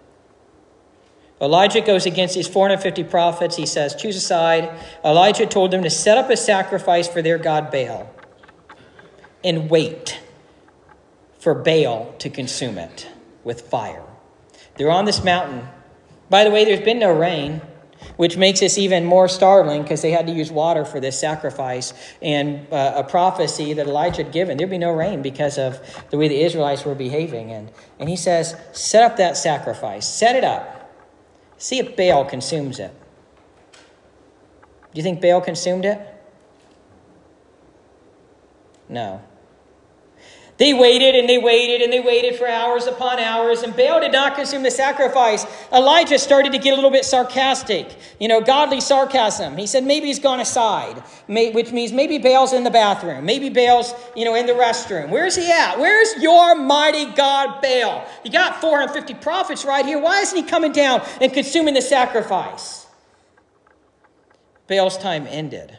Elijah 1.39 1.82
goes 1.82 2.08
against 2.08 2.34
these 2.34 2.48
450 2.48 3.04
prophets. 3.04 3.58
He 3.58 3.68
says, 3.68 3.94
Choose 3.94 4.15
a 4.15 4.20
side. 4.20 4.72
Elijah 5.04 5.46
told 5.46 5.70
them 5.70 5.84
to 5.84 5.89
set 5.91 6.18
up 6.18 6.32
a 6.32 6.38
sacrifice 6.38 7.08
for 7.08 7.22
their 7.22 7.38
god 7.38 7.70
Baal 7.70 8.10
and 9.44 9.70
wait 9.70 10.20
for 11.38 11.54
Baal 11.54 12.12
to 12.18 12.28
consume 12.32 12.80
it 12.80 13.08
with 13.44 13.62
fire. 13.62 14.02
They're 14.77 14.91
on 14.91 15.05
this 15.05 15.23
mountain. 15.23 15.67
By 16.29 16.43
the 16.43 16.51
way, 16.51 16.65
there's 16.65 16.81
been 16.81 16.99
no 16.99 17.13
rain. 17.13 17.61
which 18.17 18.38
makes 18.38 18.59
this 18.59 18.77
even 18.77 19.05
more 19.05 19.27
startling 19.27 19.81
because 19.81 20.01
they 20.01 20.11
had 20.11 20.27
to 20.27 20.33
use 20.33 20.51
water 20.51 20.85
for 20.85 20.99
this 20.99 21.19
sacrifice 21.19 21.93
and 22.21 22.71
uh, 22.71 22.93
a 22.95 23.03
prophecy 23.03 23.73
that 23.73 23.88
Elijah 23.88 24.23
had 24.23 24.31
given. 24.31 24.57
There'd 24.57 24.69
be 24.69 24.77
no 24.77 24.93
rain 24.93 25.21
because 25.21 25.57
of 25.57 25.79
the 26.09 26.17
way 26.17 26.27
the 26.27 26.41
Israelites 26.41 26.85
were 26.85 26.95
behaving. 26.95 27.51
And, 27.51 27.71
and 27.99 28.09
he 28.09 28.15
says, 28.15 28.55
Set 28.73 29.03
up 29.03 29.17
that 29.17 29.38
sacrifice, 29.38 30.07
set 30.07 30.35
it 30.35 30.43
up. 30.43 30.93
See 31.57 31.79
if 31.79 31.95
Baal 31.95 32.25
consumes 32.25 32.79
it. 32.79 32.93
Do 33.73 34.99
you 34.99 35.03
think 35.03 35.21
Baal 35.21 35.41
consumed 35.41 35.85
it? 35.85 35.99
No. 38.88 39.21
They 40.58 40.74
waited 40.74 41.15
and 41.15 41.28
they 41.28 41.38
waited 41.38 41.82
and 41.82 41.91
they 41.91 42.00
waited 42.00 42.38
for 42.38 42.48
hours 42.48 42.86
upon 42.86 43.20
hours, 43.20 43.62
and 43.62 43.76
Baal 43.76 44.00
did 44.00 44.13
not 44.13 44.36
consume 44.36 44.63
the 44.63 44.72
sacrifice. 44.72 45.46
Elijah 45.74 46.18
started 46.18 46.54
to 46.54 46.58
get 46.58 46.72
a 46.72 46.76
little 46.76 46.91
bit 46.91 47.04
sarcastic, 47.04 47.94
you 48.22 48.30
know, 48.30 48.39
godly 48.39 48.80
sarcasm. 48.80 49.58
He 49.58 49.68
said 49.68 49.84
maybe 49.84 50.08
he's 50.08 50.20
gone 50.20 50.39
aside, 50.39 51.04
which 51.28 51.74
means 51.74 51.91
maybe 51.91 52.20
Baal's 52.20 52.54
in 52.54 52.63
the 52.63 52.72
bathroom, 52.72 53.26
maybe 53.26 53.50
Baal's, 53.50 53.94
you 54.15 54.24
know, 54.24 54.34
in 54.34 54.46
the 54.46 54.54
restroom. 54.54 55.10
Where's 55.10 55.36
he 55.36 55.52
at? 55.52 55.78
Where's 55.78 56.15
your 56.24 56.56
mighty 56.56 57.12
God 57.12 57.62
Baal? 57.62 58.08
You 58.24 58.32
got 58.32 58.62
450 58.62 59.15
prophets 59.15 59.65
right 59.65 59.86
here. 59.86 60.00
Why 60.00 60.22
isn't 60.22 60.38
he 60.38 60.44
coming 60.44 60.72
down 60.72 61.02
and 61.20 61.34
consuming 61.34 61.74
the 61.74 61.82
sacrifice? 61.82 62.88
Baal's 64.68 64.98
time 64.98 65.28
ended, 65.30 65.78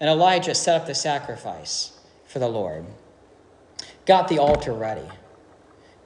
and 0.00 0.08
Elijah 0.08 0.54
set 0.54 0.80
up 0.80 0.86
the 0.86 0.94
sacrifice 0.94 1.92
for 2.26 2.38
the 2.38 2.48
Lord 2.48 2.86
got 4.10 4.26
the 4.26 4.40
altar 4.40 4.72
ready. 4.72 5.06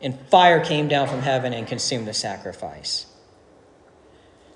And 0.02 0.14
fire 0.28 0.62
came 0.62 0.88
down 0.88 1.08
from 1.08 1.20
heaven 1.20 1.54
and 1.54 1.66
consumed 1.66 2.06
the 2.06 2.12
sacrifice. 2.12 3.06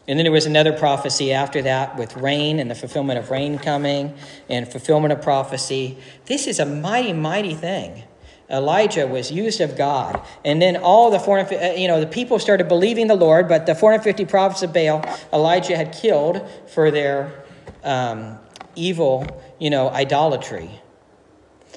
And 0.07 0.19
then 0.19 0.25
there 0.25 0.33
was 0.33 0.45
another 0.45 0.75
prophecy 0.75 1.33
after 1.33 1.63
that 1.63 1.97
with 1.97 2.15
rain 2.19 2.59
and 2.59 2.71
the 2.71 2.75
fulfillment 2.75 3.19
of 3.19 3.31
rain 3.31 3.59
coming 3.59 4.15
and 4.51 4.71
fulfillment 4.71 5.13
of 5.15 5.23
prophecy. 5.23 5.97
This 6.27 6.47
is 6.47 6.59
a 6.59 6.67
mighty, 6.67 7.15
mighty 7.15 7.55
thing. 7.55 8.03
Elijah 8.51 9.07
was 9.07 9.33
used 9.33 9.63
of 9.63 9.79
God. 9.79 10.21
And 10.45 10.61
then 10.61 10.77
all 10.77 11.11
the 11.11 11.19
450, 11.19 11.57
uh, 11.57 11.73
you 11.73 11.89
know, 11.89 12.01
the 12.01 12.07
people 12.07 12.39
started 12.39 12.69
believing 12.69 13.07
the 13.07 13.17
Lord, 13.17 13.49
but 13.49 13.65
the 13.65 13.75
450 13.75 14.27
prophets 14.27 14.63
of 14.63 14.75
Baal, 14.75 15.03
Elijah 15.33 15.75
had 15.75 15.95
killed 15.95 16.47
for 16.67 16.91
their 16.91 17.45
um, 17.83 18.39
evil, 18.75 19.27
you 19.59 19.71
know, 19.71 19.89
idolatry. 19.89 20.69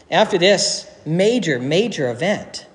After 0.10 0.38
this, 0.38 0.91
major, 1.06 1.60
major 1.60 2.10
event. 2.10 2.68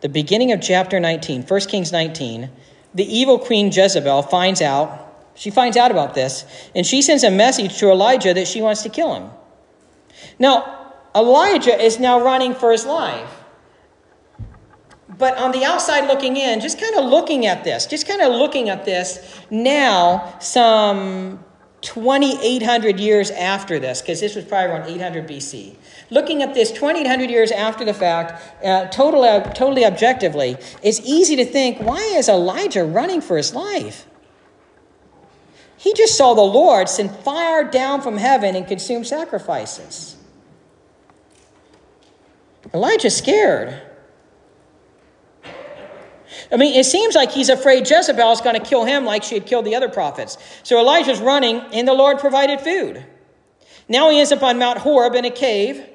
The 0.00 0.08
beginning 0.08 0.52
of 0.52 0.60
chapter 0.60 1.00
19, 1.00 1.42
1 1.42 1.60
Kings 1.62 1.92
19, 1.92 2.50
the 2.94 3.04
evil 3.04 3.38
queen 3.38 3.72
Jezebel 3.72 4.22
finds 4.22 4.60
out, 4.60 5.00
she 5.34 5.50
finds 5.50 5.76
out 5.76 5.90
about 5.90 6.14
this, 6.14 6.44
and 6.74 6.86
she 6.86 7.02
sends 7.02 7.24
a 7.24 7.30
message 7.30 7.78
to 7.78 7.90
Elijah 7.90 8.34
that 8.34 8.46
she 8.46 8.60
wants 8.60 8.82
to 8.82 8.88
kill 8.88 9.14
him. 9.14 9.30
Now, 10.38 10.92
Elijah 11.14 11.80
is 11.80 11.98
now 11.98 12.20
running 12.20 12.54
for 12.54 12.72
his 12.72 12.84
life. 12.84 13.30
But 15.16 15.38
on 15.38 15.52
the 15.52 15.64
outside 15.64 16.06
looking 16.08 16.36
in, 16.36 16.60
just 16.60 16.80
kind 16.80 16.94
of 16.96 17.04
looking 17.04 17.46
at 17.46 17.62
this, 17.64 17.86
just 17.86 18.06
kind 18.08 18.20
of 18.20 18.32
looking 18.32 18.68
at 18.68 18.84
this 18.84 19.40
now, 19.50 20.36
some 20.40 21.44
2,800 21.82 22.98
years 22.98 23.30
after 23.30 23.78
this, 23.78 24.00
because 24.00 24.20
this 24.20 24.34
was 24.34 24.44
probably 24.44 24.70
around 24.70 24.88
800 24.88 25.28
BC. 25.28 25.76
Looking 26.10 26.42
at 26.42 26.54
this 26.54 26.70
2,800 26.70 27.30
years 27.30 27.50
after 27.50 27.84
the 27.84 27.94
fact, 27.94 28.64
uh, 28.64 28.86
totally, 28.86 29.28
uh, 29.28 29.40
totally 29.52 29.84
objectively, 29.84 30.56
it's 30.82 31.00
easy 31.00 31.36
to 31.36 31.44
think 31.44 31.78
why 31.80 32.00
is 32.00 32.28
Elijah 32.28 32.84
running 32.84 33.20
for 33.20 33.36
his 33.36 33.54
life? 33.54 34.06
He 35.76 35.92
just 35.94 36.16
saw 36.16 36.34
the 36.34 36.40
Lord 36.40 36.88
send 36.88 37.10
fire 37.10 37.64
down 37.64 38.00
from 38.00 38.16
heaven 38.16 38.54
and 38.56 38.66
consume 38.66 39.04
sacrifices. 39.04 40.16
Elijah's 42.72 43.16
scared. 43.16 43.82
I 46.50 46.56
mean, 46.56 46.74
it 46.74 46.84
seems 46.84 47.14
like 47.14 47.30
he's 47.30 47.48
afraid 47.48 47.88
Jezebel 47.88 48.32
is 48.32 48.40
going 48.40 48.58
to 48.58 48.66
kill 48.66 48.84
him 48.84 49.04
like 49.04 49.22
she 49.22 49.34
had 49.34 49.46
killed 49.46 49.64
the 49.64 49.74
other 49.74 49.88
prophets. 49.88 50.38
So 50.62 50.78
Elijah's 50.78 51.20
running, 51.20 51.60
and 51.72 51.86
the 51.86 51.94
Lord 51.94 52.18
provided 52.18 52.60
food. 52.60 53.04
Now 53.88 54.10
he 54.10 54.18
ends 54.18 54.32
up 54.32 54.42
on 54.42 54.58
Mount 54.58 54.78
Horeb 54.78 55.14
in 55.14 55.24
a 55.24 55.30
cave. 55.30 55.86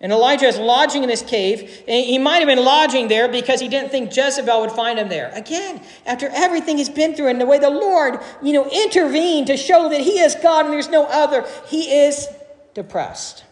And 0.00 0.12
Elijah 0.12 0.46
is 0.46 0.58
lodging 0.58 1.02
in 1.02 1.08
this 1.08 1.22
cave. 1.22 1.82
And 1.88 2.04
he 2.04 2.18
might 2.18 2.38
have 2.38 2.46
been 2.46 2.64
lodging 2.64 3.08
there 3.08 3.28
because 3.28 3.60
he 3.60 3.68
didn't 3.68 3.90
think 3.90 4.14
Jezebel 4.14 4.60
would 4.60 4.72
find 4.72 4.98
him 4.98 5.08
there. 5.08 5.30
Again, 5.34 5.82
after 6.06 6.28
everything 6.32 6.78
he's 6.78 6.88
been 6.88 7.14
through 7.14 7.28
and 7.28 7.40
the 7.40 7.46
way 7.46 7.58
the 7.58 7.70
Lord, 7.70 8.20
you 8.42 8.52
know, 8.52 8.68
intervened 8.70 9.48
to 9.48 9.56
show 9.56 9.88
that 9.88 10.00
he 10.00 10.20
is 10.20 10.36
God 10.36 10.66
and 10.66 10.74
there's 10.74 10.88
no 10.88 11.06
other, 11.06 11.44
he 11.66 11.90
is 11.90 12.28
depressed. 12.74 13.44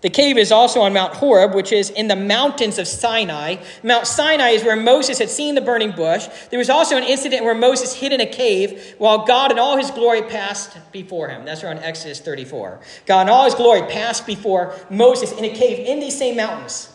The 0.00 0.10
cave 0.10 0.38
is 0.38 0.50
also 0.50 0.80
on 0.80 0.94
Mount 0.94 1.14
Horeb, 1.14 1.54
which 1.54 1.72
is 1.72 1.90
in 1.90 2.08
the 2.08 2.16
mountains 2.16 2.78
of 2.78 2.88
Sinai. 2.88 3.56
Mount 3.82 4.06
Sinai 4.06 4.50
is 4.50 4.64
where 4.64 4.76
Moses 4.76 5.18
had 5.18 5.28
seen 5.28 5.54
the 5.54 5.60
burning 5.60 5.92
bush. 5.92 6.26
There 6.50 6.58
was 6.58 6.70
also 6.70 6.96
an 6.96 7.04
incident 7.04 7.44
where 7.44 7.54
Moses 7.54 7.94
hid 7.94 8.12
in 8.12 8.20
a 8.20 8.26
cave 8.26 8.94
while 8.98 9.26
God 9.26 9.52
in 9.52 9.58
all 9.58 9.76
his 9.76 9.90
glory 9.90 10.22
passed 10.22 10.78
before 10.92 11.28
him. 11.28 11.44
That's 11.44 11.62
around 11.62 11.78
Exodus 11.78 12.20
34. 12.20 12.80
God 13.06 13.22
in 13.22 13.28
all 13.28 13.44
his 13.44 13.54
glory 13.54 13.82
passed 13.82 14.26
before 14.26 14.74
Moses 14.88 15.32
in 15.32 15.44
a 15.44 15.50
cave 15.50 15.86
in 15.86 16.00
these 16.00 16.16
same 16.16 16.36
mountains. 16.36 16.88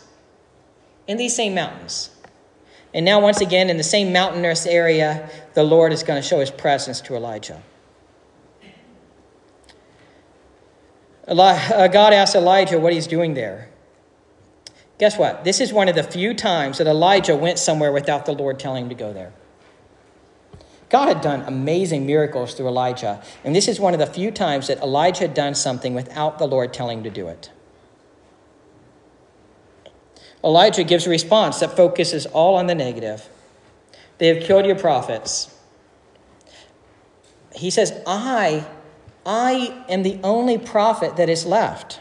In 1.06 1.16
these 1.16 1.36
same 1.36 1.54
mountains. 1.54 2.10
And 2.92 3.04
now, 3.04 3.20
once 3.20 3.40
again, 3.40 3.68
in 3.68 3.76
the 3.76 3.84
same 3.84 4.12
mountainous 4.12 4.66
area, 4.66 5.28
the 5.54 5.62
Lord 5.62 5.92
is 5.92 6.02
going 6.02 6.20
to 6.20 6.26
show 6.26 6.40
his 6.40 6.50
presence 6.50 7.00
to 7.02 7.14
Elijah. 7.14 7.62
Uh, 11.28 11.88
God 11.88 12.12
asked 12.12 12.34
Elijah 12.34 12.78
what 12.78 12.92
he's 12.92 13.06
doing 13.06 13.34
there. 13.34 13.68
Guess 14.98 15.18
what? 15.18 15.44
This 15.44 15.60
is 15.60 15.72
one 15.72 15.88
of 15.88 15.94
the 15.94 16.02
few 16.02 16.32
times 16.32 16.78
that 16.78 16.86
Elijah 16.86 17.36
went 17.36 17.58
somewhere 17.58 17.92
without 17.92 18.26
the 18.26 18.32
Lord 18.32 18.58
telling 18.58 18.84
him 18.84 18.88
to 18.88 18.94
go 18.94 19.12
there. 19.12 19.32
God 20.88 21.08
had 21.08 21.20
done 21.20 21.42
amazing 21.42 22.06
miracles 22.06 22.54
through 22.54 22.68
Elijah, 22.68 23.22
and 23.44 23.54
this 23.54 23.66
is 23.66 23.80
one 23.80 23.92
of 23.92 23.98
the 23.98 24.06
few 24.06 24.30
times 24.30 24.68
that 24.68 24.78
Elijah 24.78 25.22
had 25.22 25.34
done 25.34 25.54
something 25.54 25.94
without 25.94 26.38
the 26.38 26.46
Lord 26.46 26.72
telling 26.72 26.98
him 26.98 27.04
to 27.04 27.10
do 27.10 27.26
it. 27.26 27.50
Elijah 30.44 30.84
gives 30.84 31.06
a 31.06 31.10
response 31.10 31.58
that 31.58 31.76
focuses 31.76 32.24
all 32.26 32.54
on 32.54 32.68
the 32.68 32.74
negative. 32.74 33.28
They 34.18 34.28
have 34.28 34.44
killed 34.44 34.64
your 34.64 34.78
prophets. 34.78 35.52
He 37.52 37.68
says, 37.70 38.00
I 38.06 38.64
I 39.26 39.84
am 39.88 40.04
the 40.04 40.20
only 40.22 40.56
prophet 40.56 41.16
that 41.16 41.28
is 41.28 41.44
left. 41.44 42.00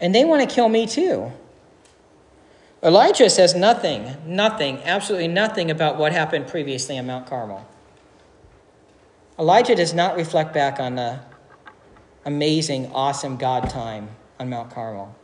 And 0.00 0.14
they 0.14 0.24
want 0.24 0.48
to 0.48 0.54
kill 0.54 0.68
me 0.68 0.86
too. 0.86 1.32
Elijah 2.82 3.28
says 3.28 3.54
nothing, 3.54 4.16
nothing, 4.24 4.78
absolutely 4.84 5.26
nothing 5.26 5.70
about 5.70 5.98
what 5.98 6.12
happened 6.12 6.46
previously 6.46 6.96
on 6.98 7.06
Mount 7.06 7.26
Carmel. 7.26 7.66
Elijah 9.38 9.74
does 9.74 9.92
not 9.92 10.16
reflect 10.16 10.54
back 10.54 10.78
on 10.78 10.94
the 10.94 11.18
amazing, 12.24 12.92
awesome 12.92 13.36
God 13.36 13.68
time 13.68 14.10
on 14.38 14.48
Mount 14.48 14.70
Carmel. 14.70 15.14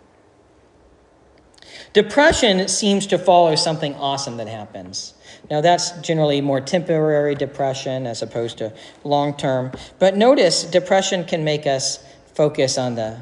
Depression 1.92 2.66
seems 2.68 3.06
to 3.06 3.18
follow 3.18 3.54
something 3.54 3.94
awesome 3.94 4.38
that 4.38 4.48
happens. 4.48 5.14
Now, 5.52 5.60
that's 5.60 5.90
generally 6.00 6.40
more 6.40 6.62
temporary 6.62 7.34
depression 7.34 8.06
as 8.06 8.22
opposed 8.22 8.56
to 8.56 8.72
long 9.04 9.36
term. 9.36 9.72
But 9.98 10.16
notice, 10.16 10.64
depression 10.64 11.26
can 11.26 11.44
make 11.44 11.66
us 11.66 12.02
focus 12.32 12.78
on 12.78 12.94
the 12.94 13.18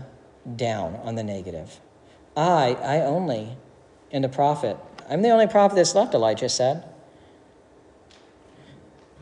down, 0.54 0.94
on 1.02 1.16
the 1.16 1.24
negative. 1.24 1.80
I, 2.36 2.76
I 2.80 3.00
only 3.00 3.56
am 4.12 4.22
the 4.22 4.28
prophet. 4.28 4.76
I'm 5.08 5.22
the 5.22 5.30
only 5.30 5.48
prophet 5.48 5.74
that's 5.74 5.96
left, 5.96 6.14
Elijah 6.14 6.48
said. 6.48 6.84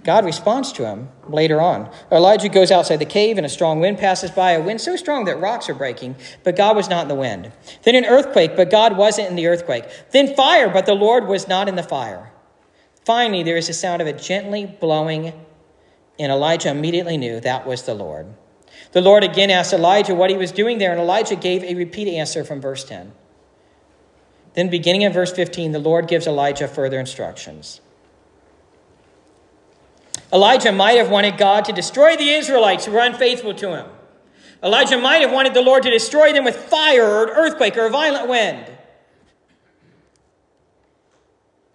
God 0.04 0.26
responds 0.26 0.70
to 0.72 0.84
him 0.84 1.08
later 1.28 1.62
on. 1.62 1.90
Elijah 2.12 2.50
goes 2.50 2.70
outside 2.70 2.98
the 2.98 3.06
cave, 3.06 3.38
and 3.38 3.46
a 3.46 3.48
strong 3.48 3.80
wind 3.80 3.96
passes 3.96 4.30
by, 4.30 4.52
a 4.52 4.60
wind 4.60 4.82
so 4.82 4.96
strong 4.96 5.24
that 5.24 5.40
rocks 5.40 5.70
are 5.70 5.74
breaking, 5.74 6.14
but 6.44 6.56
God 6.56 6.76
was 6.76 6.90
not 6.90 7.04
in 7.04 7.08
the 7.08 7.14
wind. 7.14 7.52
Then 7.84 7.94
an 7.94 8.04
earthquake, 8.04 8.54
but 8.54 8.70
God 8.70 8.98
wasn't 8.98 9.30
in 9.30 9.36
the 9.36 9.46
earthquake. 9.46 9.86
Then 10.10 10.34
fire, 10.34 10.68
but 10.68 10.84
the 10.84 10.92
Lord 10.92 11.26
was 11.26 11.48
not 11.48 11.68
in 11.68 11.74
the 11.74 11.82
fire. 11.82 12.32
Finally, 13.08 13.42
there 13.42 13.56
is 13.56 13.70
a 13.70 13.72
sound 13.72 14.02
of 14.02 14.06
a 14.06 14.12
gently 14.12 14.66
blowing, 14.66 15.32
and 16.18 16.30
Elijah 16.30 16.68
immediately 16.68 17.16
knew 17.16 17.40
that 17.40 17.66
was 17.66 17.84
the 17.84 17.94
Lord. 17.94 18.26
The 18.92 19.00
Lord 19.00 19.24
again 19.24 19.48
asked 19.48 19.72
Elijah 19.72 20.14
what 20.14 20.28
he 20.28 20.36
was 20.36 20.52
doing 20.52 20.76
there, 20.76 20.90
and 20.90 21.00
Elijah 21.00 21.34
gave 21.34 21.64
a 21.64 21.74
repeat 21.74 22.06
answer 22.06 22.44
from 22.44 22.60
verse 22.60 22.84
10. 22.84 23.12
Then, 24.52 24.68
beginning 24.68 25.00
in 25.00 25.12
verse 25.14 25.32
15, 25.32 25.72
the 25.72 25.78
Lord 25.78 26.06
gives 26.06 26.26
Elijah 26.26 26.68
further 26.68 27.00
instructions. 27.00 27.80
Elijah 30.30 30.70
might 30.70 30.98
have 30.98 31.08
wanted 31.08 31.38
God 31.38 31.64
to 31.64 31.72
destroy 31.72 32.14
the 32.14 32.28
Israelites 32.28 32.84
who 32.84 32.92
were 32.92 33.00
unfaithful 33.00 33.54
to 33.54 33.74
him. 33.74 33.86
Elijah 34.62 34.98
might 34.98 35.22
have 35.22 35.32
wanted 35.32 35.54
the 35.54 35.62
Lord 35.62 35.82
to 35.84 35.90
destroy 35.90 36.34
them 36.34 36.44
with 36.44 36.56
fire 36.56 37.06
or 37.06 37.24
an 37.24 37.30
earthquake 37.30 37.78
or 37.78 37.86
a 37.86 37.90
violent 37.90 38.28
wind. 38.28 38.77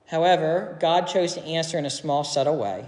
However, 0.07 0.77
God 0.79 1.07
chose 1.07 1.33
to 1.33 1.43
answer 1.43 1.77
in 1.77 1.85
a 1.85 1.89
small, 1.89 2.23
subtle 2.23 2.57
way. 2.57 2.85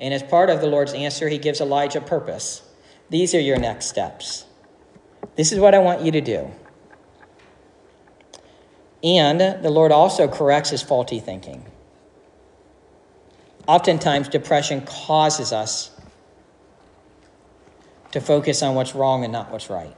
And 0.00 0.14
as 0.14 0.22
part 0.22 0.50
of 0.50 0.60
the 0.60 0.66
Lord's 0.66 0.92
answer, 0.92 1.28
he 1.28 1.38
gives 1.38 1.60
Elijah 1.60 2.00
purpose. 2.00 2.62
These 3.10 3.34
are 3.34 3.40
your 3.40 3.58
next 3.58 3.86
steps. 3.86 4.44
This 5.36 5.52
is 5.52 5.58
what 5.58 5.74
I 5.74 5.78
want 5.78 6.02
you 6.02 6.12
to 6.12 6.20
do. 6.20 6.50
And 9.02 9.40
the 9.40 9.70
Lord 9.70 9.92
also 9.92 10.28
corrects 10.28 10.70
his 10.70 10.82
faulty 10.82 11.20
thinking. 11.20 11.64
Oftentimes, 13.66 14.28
depression 14.28 14.80
causes 14.80 15.52
us 15.52 15.90
to 18.12 18.20
focus 18.20 18.62
on 18.62 18.74
what's 18.74 18.94
wrong 18.94 19.24
and 19.24 19.32
not 19.32 19.50
what's 19.50 19.68
right. 19.68 19.94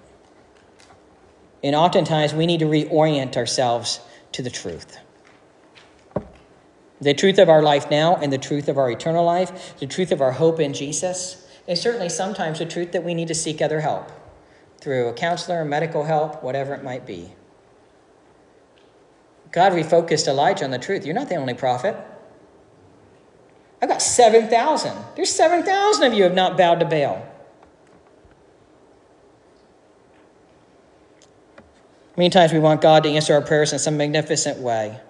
And 1.63 1.77
oftentimes, 1.77 2.35
we 2.35 2.47
need 2.47 2.61
to 2.61 2.67
reorient 2.67 3.37
ourselves 3.37 4.01
to 4.33 4.43
the 4.43 4.51
truth. 4.51 4.99
The 7.01 7.15
truth 7.15 7.39
of 7.39 7.49
our 7.49 7.63
life 7.63 7.91
now 7.91 8.17
and 8.17 8.33
the 8.33 8.39
truth 8.39 8.69
of 8.69 8.77
our 8.77 8.91
eternal 8.91 9.25
life, 9.25 9.79
the 9.79 9.87
truth 9.87 10.13
of 10.13 10.21
our 10.21 10.33
hope 10.33 10.61
in 10.61 10.75
Jesus, 10.75 11.47
and 11.67 11.79
certainly 11.79 12.09
sometimes 12.09 12.59
the 12.59 12.67
truth 12.67 12.93
that 12.93 13.05
we 13.05 13.15
need 13.15 13.29
to 13.29 13.35
seek 13.35 13.63
other 13.63 13.81
help 13.81 14.11
through 14.81 15.09
a 15.09 15.13
counselor, 15.13 15.65
medical 15.65 16.05
help, 16.05 16.43
whatever 16.43 16.75
it 16.75 16.83
might 16.83 17.07
be. 17.07 17.33
God 19.53 19.73
refocused 19.73 20.29
Elijah 20.29 20.65
on 20.65 20.71
the 20.71 20.79
truth. 20.79 21.05
You're 21.05 21.15
not 21.15 21.29
the 21.29 21.37
only 21.37 21.55
prophet. 21.55 21.97
I've 23.83 23.89
got 23.89 24.03
7,000. 24.03 24.97
There's 25.17 25.31
7,000 25.31 26.05
of 26.05 26.15
you 26.15 26.23
have 26.25 26.35
not 26.35 26.57
bowed 26.57 26.81
to 26.81 26.87
Baal. 26.87 27.27
Many 32.17 32.31
times 32.31 32.53
we 32.53 32.59
want 32.59 32.83
God 32.83 33.03
to 33.05 33.09
answer 33.09 33.33
our 33.35 33.41
prayers 33.41 33.73
in 33.73 33.79
some 33.79 33.97
magnificent 33.97 34.59
way, 34.59 35.01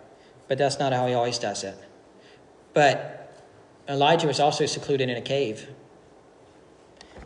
but 0.51 0.59
that's 0.59 0.81
not 0.81 0.93
how 0.93 1.07
He 1.07 1.15
always 1.15 1.39
does 1.39 1.63
it. 1.63 1.77
But 2.75 3.33
Elijah 3.89 4.27
was 4.27 4.41
also 4.41 4.67
secluded 4.67 5.09
in 5.09 5.17
a 5.17 5.21
cave. 5.21 5.69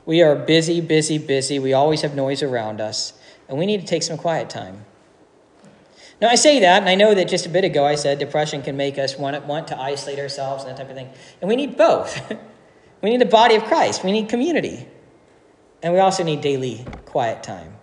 We 0.05 0.21
are 0.21 0.37
busy, 0.37 0.83
busy, 0.83 1.17
busy. 1.17 1.59
We 1.59 1.73
always 1.73 2.03
have 2.03 2.15
noise 2.15 2.43
around 2.43 2.83
us, 2.83 3.15
and 3.49 3.57
we 3.57 3.65
need 3.65 3.81
to 3.81 3.87
take 3.87 4.03
some 4.03 4.19
quiet 4.19 4.51
time. 4.51 4.85
Now, 6.21 6.29
I 6.29 6.35
say 6.35 6.61
that, 6.61 6.83
and 6.83 6.89
I 6.91 6.97
know 6.97 7.15
that 7.15 7.27
just 7.27 7.47
a 7.47 7.49
bit 7.49 7.65
ago 7.65 7.87
I 7.87 7.95
said 7.95 8.19
depression 8.19 8.61
can 8.61 8.77
make 8.77 8.99
us 8.99 9.17
want, 9.17 9.43
want 9.47 9.69
to 9.69 9.81
isolate 9.81 10.19
ourselves 10.19 10.65
and 10.65 10.73
that 10.73 10.77
type 10.77 10.91
of 10.91 10.95
thing. 10.95 11.09
And 11.41 11.49
we 11.49 11.57
need 11.57 11.79
both. 11.79 12.31
we 13.01 13.09
need 13.09 13.23
the 13.23 13.25
body 13.25 13.55
of 13.55 13.65
Christ, 13.65 14.05
we 14.05 14.13
need 14.13 14.29
community, 14.29 14.87
and 15.83 15.95
we 15.95 15.99
also 15.99 16.23
need 16.23 16.43
daily 16.43 16.85
quiet 17.07 17.43
time. 17.43 17.74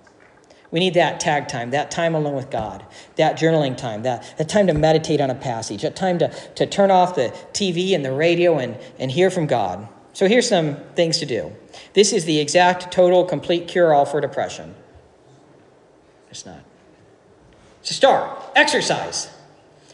We 0.71 0.79
need 0.79 0.93
that 0.93 1.19
tag 1.19 1.49
time, 1.49 1.71
that 1.71 1.91
time 1.91 2.15
alone 2.15 2.33
with 2.33 2.49
God, 2.49 2.85
that 3.17 3.37
journaling 3.37 3.75
time, 3.75 4.03
that, 4.03 4.33
that 4.37 4.47
time 4.47 4.67
to 4.67 4.73
meditate 4.73 5.19
on 5.19 5.29
a 5.29 5.35
passage, 5.35 5.81
that 5.81 5.97
time 5.97 6.17
to, 6.19 6.29
to 6.55 6.65
turn 6.65 6.89
off 6.89 7.15
the 7.15 7.35
TV 7.51 7.93
and 7.93 8.05
the 8.05 8.13
radio 8.13 8.57
and, 8.57 8.77
and 8.97 9.11
hear 9.11 9.29
from 9.29 9.47
God. 9.47 9.87
So 10.13 10.27
here's 10.27 10.47
some 10.47 10.77
things 10.95 11.17
to 11.19 11.25
do. 11.25 11.51
This 11.93 12.13
is 12.13 12.23
the 12.23 12.39
exact, 12.39 12.91
total, 12.91 13.25
complete 13.25 13.67
cure 13.67 13.93
all 13.93 14.05
for 14.05 14.21
depression. 14.21 14.75
It's 16.29 16.45
not. 16.45 16.61
So 17.81 17.93
start. 17.93 18.41
Exercise. 18.55 19.29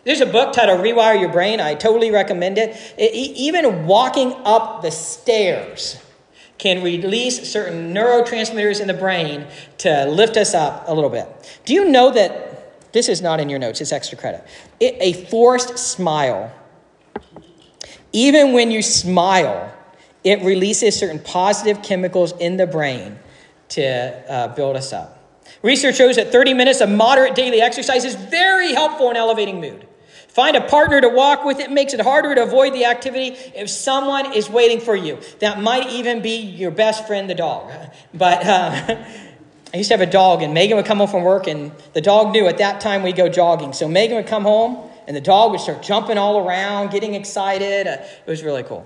There's 0.04 0.22
a 0.22 0.26
book 0.28 0.54
titled 0.54 0.82
Rewire 0.82 1.20
Your 1.20 1.32
Brain. 1.32 1.60
I 1.60 1.74
totally 1.74 2.12
recommend 2.12 2.58
it. 2.58 2.76
it 2.98 3.14
even 3.14 3.88
walking 3.88 4.34
up 4.46 4.82
the 4.82 4.92
stairs 4.92 6.00
can 6.58 6.84
release 6.84 7.50
certain 7.52 7.94
neurotransmitters 7.94 8.82
in 8.82 8.88
the 8.88 8.94
brain 8.94 9.46
to 9.80 10.06
lift 10.06 10.38
us 10.38 10.54
up 10.54 10.86
a 10.88 10.94
little 10.94 11.10
bit. 11.10 11.28
Do 11.66 11.74
you 11.74 11.90
know 11.90 12.12
that 12.12 12.94
this 12.94 13.10
is 13.10 13.22
not 13.22 13.40
in 13.40 13.50
your 13.50 13.60
notes, 13.60 13.82
it's 13.82 13.92
extra 13.92 14.18
credit? 14.18 14.46
It, 14.80 14.98
a 15.00 15.14
forced 15.28 15.78
smile, 15.78 16.52
even 18.12 18.54
when 18.54 18.72
you 18.72 18.82
smile, 18.82 19.74
it 20.24 20.42
releases 20.42 20.98
certain 20.98 21.20
positive 21.20 21.84
chemicals 21.84 22.34
in 22.40 22.58
the 22.58 22.68
brain 22.68 23.20
to 23.70 24.32
uh, 24.32 24.48
build 24.56 24.76
us 24.76 24.94
up. 24.94 25.14
Research 25.62 25.96
shows 25.96 26.16
that 26.18 26.32
30 26.32 26.54
minutes 26.54 26.82
of 26.82 26.90
moderate 26.90 27.36
daily 27.36 27.62
exercise 27.62 28.06
is 28.06 28.16
very 28.16 28.74
helpful 28.74 29.10
in 29.10 29.18
elevating 29.18 29.60
mood. 29.60 29.87
Find 30.38 30.56
a 30.56 30.62
partner 30.62 31.02
to 31.02 31.10
walk 31.10 31.46
with. 31.46 31.60
It 31.60 31.72
makes 31.72 31.96
it 31.96 32.00
harder 32.00 32.36
to 32.36 32.44
avoid 32.44 32.72
the 32.72 32.86
activity 32.86 33.36
if 33.56 33.72
someone 33.72 34.34
is 34.34 34.48
waiting 34.48 34.80
for 34.80 34.96
you. 34.96 35.18
That 35.40 35.60
might 35.60 35.90
even 35.90 36.22
be 36.22 36.38
your 36.38 36.70
best 36.70 37.08
friend, 37.08 37.28
the 37.28 37.34
dog. 37.34 37.72
But 38.14 38.46
uh, 38.46 39.04
I 39.74 39.78
used 39.78 39.90
to 39.90 39.98
have 39.98 40.08
a 40.08 40.12
dog, 40.12 40.44
and 40.44 40.54
Megan 40.54 40.78
would 40.78 40.86
come 40.86 41.00
home 41.00 41.08
from 41.08 41.24
work, 41.24 41.48
and 41.48 41.72
the 41.94 42.02
dog 42.02 42.34
knew 42.34 42.46
at 42.46 42.60
that 42.60 42.82
time 42.82 43.02
we'd 43.02 43.16
go 43.16 43.28
jogging. 43.28 43.74
So 43.74 43.88
Megan 43.88 44.16
would 44.16 44.28
come 44.28 44.44
home, 44.44 44.88
and 45.08 45.18
the 45.18 45.22
dog 45.22 45.50
would 45.54 45.60
start 45.60 45.82
jumping 45.82 46.20
all 46.20 46.48
around, 46.48 46.92
getting 46.92 47.16
excited. 47.16 47.88
Uh, 47.88 47.98
it 48.04 48.30
was 48.30 48.44
really 48.44 48.62
cool. 48.62 48.86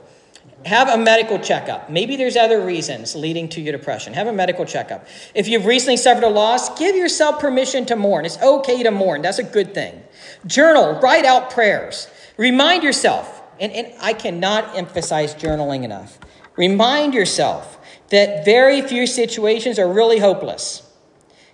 Have 0.66 0.88
a 0.88 0.98
medical 0.98 1.38
checkup. 1.38 1.90
Maybe 1.90 2.16
there's 2.16 2.38
other 2.38 2.66
reasons 2.66 3.14
leading 3.14 3.50
to 3.50 3.62
your 3.62 3.74
depression. 3.74 4.14
Have 4.14 4.28
a 4.28 4.34
medical 4.34 4.64
checkup. 4.64 5.06
If 5.36 5.50
you've 5.50 5.66
recently 5.66 5.98
suffered 5.98 6.24
a 6.24 6.30
loss, 6.30 6.80
give 6.80 6.96
yourself 6.96 7.42
permission 7.42 7.86
to 7.88 7.98
mourn. 7.98 8.24
It's 8.24 8.42
okay 8.42 8.84
to 8.84 8.92
mourn, 8.92 9.22
that's 9.22 9.40
a 9.40 9.44
good 9.44 9.74
thing. 9.74 10.02
Journal, 10.46 11.00
write 11.00 11.26
out 11.26 11.52
prayers. 11.52 12.08
Remind 12.38 12.84
yourself, 12.84 13.44
and, 13.60 13.72
and 13.72 13.94
I 14.02 14.14
cannot 14.14 14.76
emphasize 14.76 15.36
journaling 15.36 15.84
enough. 15.84 16.18
Remind 16.58 17.14
yourself 17.14 17.78
that 18.10 18.44
very 18.44 18.82
few 18.82 19.06
situations 19.08 19.78
are 19.78 19.92
really 19.92 20.20
hopeless, 20.20 20.84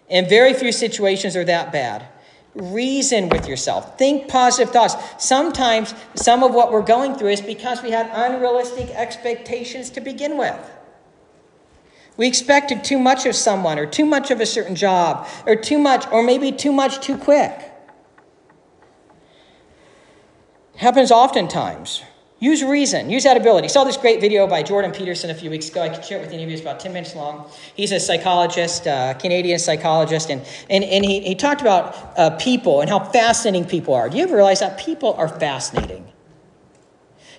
and 0.10 0.28
very 0.30 0.54
few 0.54 0.72
situations 0.72 1.36
are 1.36 1.46
that 1.46 1.72
bad. 1.72 2.08
Reason 2.56 3.30
with 3.30 3.48
yourself. 3.48 3.98
Think 3.98 4.30
positive 4.30 4.74
thoughts. 4.74 4.96
Sometimes 5.24 5.94
some 6.16 6.42
of 6.42 6.54
what 6.54 6.72
we're 6.72 6.82
going 6.82 7.16
through 7.16 7.30
is 7.30 7.42
because 7.42 7.84
we 7.84 7.92
had 7.92 8.10
unrealistic 8.12 8.90
expectations 8.90 9.90
to 9.92 10.02
begin 10.02 10.38
with. 10.38 10.58
We 12.16 12.28
expected 12.28 12.84
too 12.84 12.98
much 12.98 13.28
of 13.28 13.36
someone, 13.36 13.78
or 13.78 13.86
too 13.86 14.06
much 14.06 14.32
of 14.32 14.42
a 14.42 14.46
certain 14.46 14.76
job, 14.76 15.28
or 15.46 15.56
too 15.56 15.78
much, 15.78 16.08
or 16.12 16.24
maybe 16.24 16.52
too 16.52 16.72
much 16.72 17.00
too 17.00 17.18
quick. 17.18 17.72
Happens 20.78 21.12
oftentimes. 21.12 22.04
Use 22.40 22.64
reason, 22.64 23.10
use 23.10 23.24
that 23.24 23.36
ability. 23.36 23.66
I 23.66 23.68
saw 23.68 23.84
this 23.84 23.98
great 23.98 24.22
video 24.22 24.46
by 24.46 24.62
Jordan 24.62 24.92
Peterson 24.92 25.32
a 25.32 25.34
few 25.34 25.50
weeks 25.50 25.70
ago. 25.70 25.82
I 25.82 25.90
could 25.90 26.06
share 26.06 26.20
it 26.20 26.22
with 26.22 26.32
any 26.32 26.44
of 26.44 26.50
you. 26.50 26.54
It's 26.54 26.62
about 26.62 26.80
10 26.80 26.94
minutes 26.94 27.16
long. 27.16 27.50
He's 27.76 27.92
a 27.92 28.00
psychologist, 28.00 28.86
uh, 28.86 29.16
Canadian 29.16 29.58
psychologist, 29.58 30.30
and, 30.30 30.46
and, 30.70 30.84
and 30.84 31.04
he, 31.04 31.22
he 31.22 31.34
talked 31.34 31.62
about 31.62 31.96
uh, 32.16 32.30
people 32.38 32.82
and 32.82 32.90
how 32.92 33.00
fascinating 33.00 33.68
people 33.68 33.96
are. 33.96 34.08
Do 34.08 34.18
you 34.18 34.24
ever 34.24 34.36
realize 34.36 34.60
that 34.60 34.78
people 34.78 35.16
are 35.16 35.28
fascinating? 35.28 36.08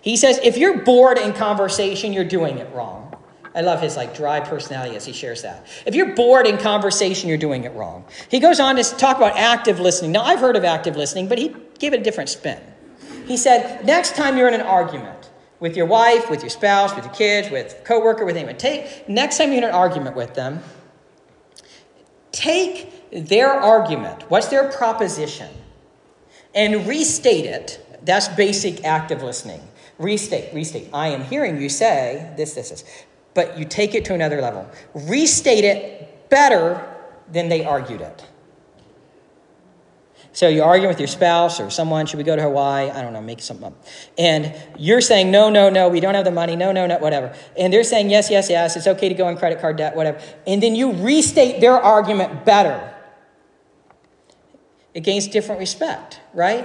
He 0.02 0.16
says 0.16 0.40
if 0.42 0.56
you're 0.56 0.82
bored 0.82 1.16
in 1.16 1.32
conversation, 1.32 2.12
you're 2.12 2.24
doing 2.24 2.58
it 2.58 2.68
wrong. 2.74 3.14
I 3.54 3.60
love 3.60 3.80
his 3.80 3.96
like 3.96 4.16
dry 4.16 4.40
personality 4.40 4.96
as 4.96 5.04
he 5.06 5.12
shares 5.12 5.42
that. 5.42 5.64
If 5.86 5.94
you're 5.94 6.14
bored 6.16 6.46
in 6.46 6.58
conversation, 6.58 7.28
you're 7.28 7.38
doing 7.38 7.62
it 7.64 7.72
wrong. 7.74 8.04
He 8.30 8.40
goes 8.40 8.58
on 8.58 8.74
to 8.76 8.82
talk 8.82 9.16
about 9.16 9.36
active 9.36 9.78
listening. 9.78 10.10
Now, 10.10 10.22
I've 10.22 10.40
heard 10.40 10.56
of 10.56 10.64
active 10.64 10.96
listening, 10.96 11.28
but 11.28 11.38
he 11.38 11.54
gave 11.78 11.92
it 11.92 12.00
a 12.00 12.02
different 12.02 12.30
spin. 12.30 12.60
He 13.28 13.36
said, 13.36 13.84
next 13.84 14.16
time 14.16 14.38
you're 14.38 14.48
in 14.48 14.54
an 14.54 14.62
argument 14.62 15.30
with 15.60 15.76
your 15.76 15.84
wife, 15.86 16.30
with 16.30 16.40
your 16.42 16.50
spouse, 16.50 16.94
with 16.96 17.04
your 17.04 17.14
kids, 17.14 17.50
with 17.50 17.82
coworker, 17.84 18.24
with 18.24 18.36
anyone, 18.36 18.56
take 18.56 19.06
next 19.08 19.36
time 19.36 19.50
you're 19.50 19.58
in 19.58 19.64
an 19.64 19.74
argument 19.74 20.16
with 20.16 20.34
them, 20.34 20.60
take 22.32 23.10
their 23.12 23.52
argument, 23.52 24.30
what's 24.30 24.48
their 24.48 24.70
proposition, 24.70 25.50
and 26.54 26.86
restate 26.86 27.44
it. 27.44 27.84
That's 28.02 28.28
basic 28.28 28.84
active 28.84 29.22
listening. 29.22 29.60
Restate, 29.98 30.54
restate. 30.54 30.88
I 30.94 31.08
am 31.08 31.24
hearing 31.24 31.60
you 31.60 31.68
say 31.68 32.32
this, 32.36 32.54
this, 32.54 32.70
this. 32.70 32.84
But 33.34 33.58
you 33.58 33.64
take 33.64 33.94
it 33.94 34.04
to 34.06 34.14
another 34.14 34.40
level. 34.40 34.68
Restate 34.94 35.64
it 35.64 36.30
better 36.30 36.96
than 37.30 37.48
they 37.48 37.64
argued 37.64 38.00
it. 38.00 38.24
So 40.38 40.46
you're 40.46 40.64
arguing 40.64 40.88
with 40.88 41.00
your 41.00 41.08
spouse 41.08 41.58
or 41.58 41.68
someone, 41.68 42.06
should 42.06 42.18
we 42.18 42.22
go 42.22 42.36
to 42.36 42.42
Hawaii? 42.42 42.90
I 42.90 43.02
don't 43.02 43.12
know, 43.12 43.20
make 43.20 43.40
something 43.40 43.66
up. 43.66 43.84
And 44.16 44.54
you're 44.78 45.00
saying, 45.00 45.32
no, 45.32 45.50
no, 45.50 45.68
no, 45.68 45.88
we 45.88 45.98
don't 45.98 46.14
have 46.14 46.24
the 46.24 46.30
money, 46.30 46.54
no, 46.54 46.70
no, 46.70 46.86
no, 46.86 46.96
whatever. 46.98 47.34
And 47.58 47.72
they're 47.72 47.82
saying, 47.82 48.08
yes, 48.08 48.30
yes, 48.30 48.48
yes, 48.48 48.76
it's 48.76 48.86
okay 48.86 49.08
to 49.08 49.16
go 49.16 49.26
on 49.26 49.36
credit 49.36 49.60
card 49.60 49.78
debt, 49.78 49.96
whatever. 49.96 50.20
And 50.46 50.62
then 50.62 50.76
you 50.76 50.92
restate 50.92 51.60
their 51.60 51.72
argument 51.72 52.44
better. 52.44 52.94
It 54.94 55.00
gains 55.00 55.26
different 55.26 55.58
respect, 55.58 56.20
right? 56.32 56.64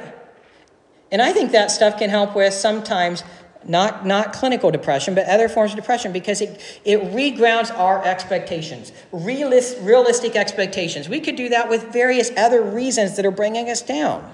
And 1.12 1.19
I 1.19 1.33
think 1.33 1.51
that 1.53 1.71
stuff 1.71 1.97
can 1.97 2.12
help 2.12 2.36
with 2.36 2.53
sometimes 2.53 3.23
not, 3.67 4.06
not 4.06 4.34
clinical 4.34 4.71
depression, 4.71 5.15
but 5.15 5.26
other 5.28 5.49
forms 5.49 5.71
of 5.71 5.78
depression, 5.78 6.12
because 6.12 6.41
it, 6.41 6.62
it 6.84 6.99
regrounds 7.02 7.71
our 7.78 8.04
expectations, 8.04 8.91
realist, 9.12 9.78
realistic 9.82 10.36
expectations. 10.36 11.10
We 11.10 11.19
could 11.19 11.36
do 11.36 11.49
that 11.49 11.69
with 11.69 11.91
various 11.93 12.32
other 12.38 12.62
reasons 12.62 13.15
that 13.15 13.26
are 13.26 13.32
bringing 13.32 13.69
us 13.69 13.82
down. 13.82 14.30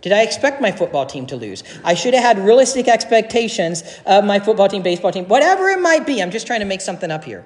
Did 0.00 0.12
I 0.12 0.22
expect 0.22 0.60
my 0.60 0.70
football 0.70 1.06
team 1.06 1.26
to 1.26 1.36
lose? 1.36 1.64
I 1.84 1.94
should 1.94 2.14
have 2.14 2.22
had 2.22 2.38
realistic 2.38 2.86
expectations 2.86 3.82
of 4.06 4.24
my 4.24 4.38
football 4.38 4.68
team, 4.68 4.82
baseball 4.82 5.10
team, 5.10 5.26
whatever 5.26 5.68
it 5.68 5.80
might 5.80 6.06
be. 6.06 6.22
I'm 6.22 6.30
just 6.30 6.46
trying 6.46 6.60
to 6.60 6.66
make 6.66 6.80
something 6.80 7.10
up 7.10 7.24
here. 7.24 7.44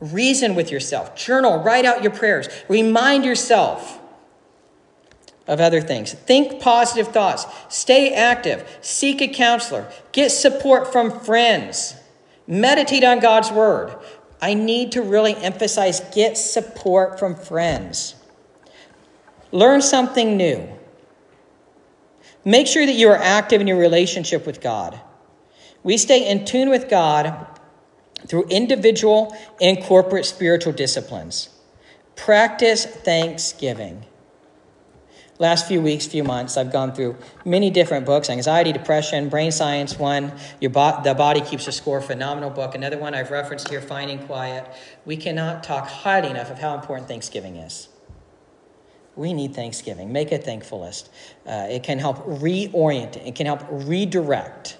Reason 0.00 0.54
with 0.54 0.70
yourself, 0.70 1.14
journal, 1.16 1.62
write 1.62 1.84
out 1.84 2.02
your 2.02 2.12
prayers, 2.12 2.48
remind 2.68 3.24
yourself 3.24 4.00
of 5.46 5.60
other 5.60 5.80
things. 5.80 6.12
Think 6.12 6.60
positive 6.60 7.08
thoughts. 7.08 7.46
Stay 7.68 8.14
active. 8.14 8.78
Seek 8.80 9.20
a 9.20 9.28
counselor. 9.28 9.90
Get 10.12 10.30
support 10.30 10.92
from 10.92 11.20
friends. 11.20 11.94
Meditate 12.46 13.04
on 13.04 13.20
God's 13.20 13.50
word. 13.50 13.96
I 14.40 14.54
need 14.54 14.92
to 14.92 15.02
really 15.02 15.36
emphasize 15.36 16.00
get 16.14 16.36
support 16.36 17.18
from 17.18 17.34
friends. 17.34 18.14
Learn 19.52 19.82
something 19.82 20.36
new. 20.36 20.68
Make 22.44 22.66
sure 22.66 22.84
that 22.84 22.94
you 22.94 23.08
are 23.08 23.16
active 23.16 23.60
in 23.60 23.66
your 23.66 23.78
relationship 23.78 24.46
with 24.46 24.60
God. 24.60 25.00
We 25.84 25.96
stay 25.96 26.28
in 26.28 26.44
tune 26.44 26.70
with 26.70 26.88
God 26.88 27.46
through 28.26 28.44
individual 28.44 29.36
and 29.60 29.82
corporate 29.82 30.26
spiritual 30.26 30.72
disciplines. 30.72 31.48
Practice 32.16 32.84
thanksgiving. 32.84 34.04
Last 35.42 35.66
few 35.66 35.80
weeks, 35.82 36.06
few 36.06 36.22
months, 36.22 36.56
I've 36.56 36.70
gone 36.70 36.92
through 36.94 37.16
many 37.44 37.68
different 37.68 38.06
books 38.06 38.30
anxiety, 38.30 38.70
depression, 38.70 39.28
brain 39.28 39.50
science, 39.50 39.98
one, 39.98 40.30
your 40.60 40.70
bo- 40.70 41.00
The 41.02 41.14
Body 41.14 41.40
Keeps 41.40 41.66
a 41.66 41.72
Score, 41.72 42.00
phenomenal 42.00 42.48
book. 42.48 42.76
Another 42.76 42.96
one 42.96 43.12
I've 43.12 43.32
referenced 43.32 43.66
here, 43.66 43.80
Finding 43.80 44.20
Quiet. 44.20 44.64
We 45.04 45.16
cannot 45.16 45.64
talk 45.64 45.88
highly 45.88 46.30
enough 46.30 46.52
of 46.52 46.60
how 46.60 46.76
important 46.76 47.08
Thanksgiving 47.08 47.56
is. 47.56 47.88
We 49.16 49.32
need 49.32 49.52
Thanksgiving. 49.52 50.12
Make 50.12 50.30
a 50.30 50.38
thankful 50.38 50.82
list. 50.82 51.10
Uh, 51.44 51.66
it 51.68 51.82
can 51.82 51.98
help 51.98 52.18
reorient, 52.18 53.16
it 53.26 53.34
can 53.34 53.46
help 53.46 53.62
redirect. 53.68 54.78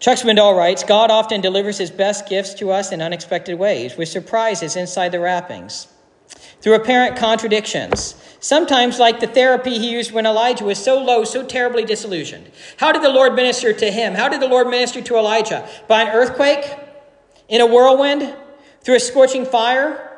Chuck 0.00 0.18
Swindoll 0.18 0.56
writes 0.56 0.82
God 0.82 1.12
often 1.12 1.40
delivers 1.40 1.78
his 1.78 1.92
best 1.92 2.28
gifts 2.28 2.52
to 2.54 2.72
us 2.72 2.90
in 2.90 3.00
unexpected 3.00 3.60
ways, 3.60 3.96
with 3.96 4.08
surprises 4.08 4.74
inside 4.74 5.12
the 5.12 5.20
wrappings, 5.20 5.86
through 6.64 6.74
apparent 6.74 7.14
contradictions. 7.14 8.14
Sometimes, 8.40 8.98
like 8.98 9.20
the 9.20 9.26
therapy 9.26 9.78
he 9.78 9.92
used 9.92 10.12
when 10.12 10.24
Elijah 10.24 10.64
was 10.64 10.82
so 10.82 10.98
low, 10.98 11.22
so 11.22 11.44
terribly 11.44 11.84
disillusioned. 11.84 12.50
How 12.78 12.90
did 12.90 13.02
the 13.02 13.10
Lord 13.10 13.34
minister 13.34 13.74
to 13.74 13.90
him? 13.90 14.14
How 14.14 14.30
did 14.30 14.40
the 14.40 14.48
Lord 14.48 14.68
minister 14.68 15.02
to 15.02 15.16
Elijah? 15.18 15.68
By 15.88 16.04
an 16.04 16.08
earthquake? 16.08 16.64
In 17.50 17.60
a 17.60 17.66
whirlwind? 17.66 18.34
Through 18.80 18.96
a 18.96 19.00
scorching 19.00 19.44
fire? 19.44 20.10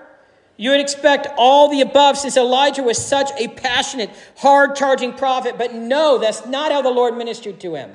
You 0.56 0.70
would 0.70 0.78
expect 0.78 1.26
all 1.36 1.68
the 1.68 1.80
above 1.80 2.16
since 2.16 2.36
Elijah 2.36 2.84
was 2.84 3.04
such 3.04 3.30
a 3.40 3.48
passionate, 3.48 4.10
hard 4.36 4.76
charging 4.76 5.14
prophet, 5.14 5.56
but 5.58 5.74
no, 5.74 6.16
that's 6.18 6.46
not 6.46 6.70
how 6.70 6.80
the 6.80 6.90
Lord 6.90 7.16
ministered 7.16 7.58
to 7.60 7.74
him. 7.74 7.90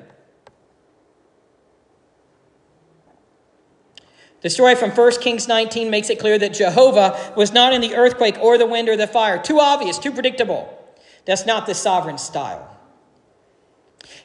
The 4.41 4.49
story 4.49 4.75
from 4.75 4.91
1 4.91 5.11
Kings 5.21 5.47
19 5.47 5.89
makes 5.89 6.09
it 6.09 6.19
clear 6.19 6.37
that 6.39 6.53
Jehovah 6.53 7.33
was 7.35 7.53
not 7.53 7.73
in 7.73 7.81
the 7.81 7.95
earthquake 7.95 8.37
or 8.39 8.57
the 8.57 8.65
wind 8.65 8.89
or 8.89 8.97
the 8.97 9.07
fire. 9.07 9.41
Too 9.41 9.59
obvious, 9.59 9.99
too 9.99 10.11
predictable. 10.11 10.77
That's 11.25 11.45
not 11.45 11.67
the 11.67 11.75
sovereign 11.75 12.17
style. 12.17 12.67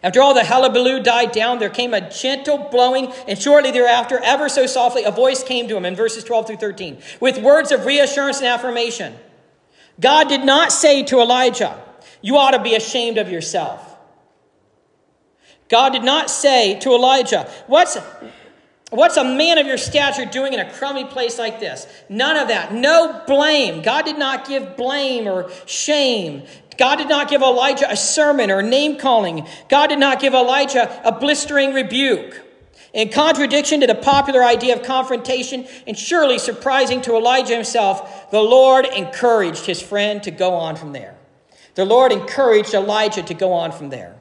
After 0.03 0.21
all 0.21 0.35
the 0.35 0.45
hullabaloo 0.45 1.03
died 1.03 1.33
down, 1.33 1.59
there 1.59 1.71
came 1.71 1.93
a 1.93 2.11
gentle 2.11 2.59
blowing, 2.71 3.13
and 3.29 3.39
shortly 3.39 3.71
thereafter, 3.71 4.21
ever 4.23 4.49
so 4.49 4.67
softly, 4.67 5.05
a 5.05 5.11
voice 5.11 5.43
came 5.43 5.69
to 5.69 5.77
him 5.77 5.85
in 5.85 5.95
verses 5.95 6.25
12 6.25 6.47
through 6.47 6.57
13 6.57 6.99
with 7.21 7.39
words 7.39 7.73
of 7.73 7.87
reassurance 7.87 8.39
and 8.39 8.47
affirmation. 8.47 9.15
God 10.01 10.29
did 10.29 10.45
not 10.45 10.73
say 10.73 11.03
to 11.05 11.21
Elijah, 11.21 11.79
You 12.23 12.37
ought 12.37 12.53
to 12.53 12.63
be 12.63 12.75
ashamed 12.75 13.19
of 13.19 13.31
yourself. 13.31 13.97
God 15.69 15.91
did 15.91 16.05
not 16.05 16.31
say 16.31 16.79
to 16.81 16.91
Elijah, 16.91 17.51
What's, 17.67 17.99
What's 18.91 19.17
a 19.17 19.25
man 19.25 19.59
of 19.59 19.67
your 19.67 19.79
stature 19.79 20.25
doing 20.25 20.53
in 20.53 20.61
a 20.61 20.73
crummy 20.73 21.05
place 21.05 21.39
like 21.39 21.59
this? 21.59 21.87
None 22.09 22.37
of 22.37 22.49
that. 22.49 22.73
No 22.73 23.23
blame. 23.27 23.83
God 23.83 24.05
did 24.05 24.17
not 24.17 24.47
give 24.47 24.77
blame 24.77 25.27
or 25.27 25.51
shame. 25.67 26.45
God 26.79 26.97
did 26.97 27.09
not 27.09 27.29
give 27.29 27.43
Elijah 27.43 27.91
a 27.91 27.97
sermon 27.97 28.51
or 28.51 28.63
name 28.63 28.97
calling. 28.99 29.47
God 29.69 29.89
did 29.89 29.99
not 29.99 30.21
give 30.21 30.35
Elijah 30.35 31.01
a 31.05 31.11
blistering 31.11 31.75
rebuke. 31.75 32.43
In 32.93 33.11
contradiction 33.11 33.81
to 33.81 33.87
the 33.87 33.95
popular 33.95 34.45
idea 34.45 34.77
of 34.77 34.83
confrontation, 34.85 35.67
and 35.87 35.99
surely 35.99 36.39
surprising 36.39 37.03
to 37.03 37.17
Elijah 37.17 37.55
himself, 37.55 38.31
the 38.31 38.41
Lord 38.41 38.87
encouraged 38.87 39.67
his 39.67 39.83
friend 39.83 40.23
to 40.23 40.31
go 40.31 40.55
on 40.55 40.77
from 40.77 40.93
there. 40.93 41.17
The 41.75 41.85
Lord 41.85 42.13
encouraged 42.13 42.73
Elijah 42.73 43.23
to 43.23 43.35
go 43.35 43.53
on 43.53 43.73
from 43.73 43.91
there. 43.91 44.17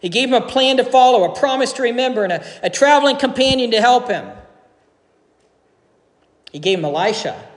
He 0.00 0.08
gave 0.08 0.28
him 0.28 0.34
a 0.34 0.46
plan 0.46 0.76
to 0.78 0.84
follow, 0.84 1.24
a 1.24 1.34
promise 1.34 1.72
to 1.74 1.82
remember, 1.82 2.24
and 2.24 2.32
a, 2.32 2.44
a 2.62 2.70
traveling 2.70 3.16
companion 3.16 3.70
to 3.70 3.80
help 3.80 4.08
him. 4.08 4.28
He 6.52 6.58
gave 6.58 6.78
him 6.78 6.84
Elisha. 6.84 7.48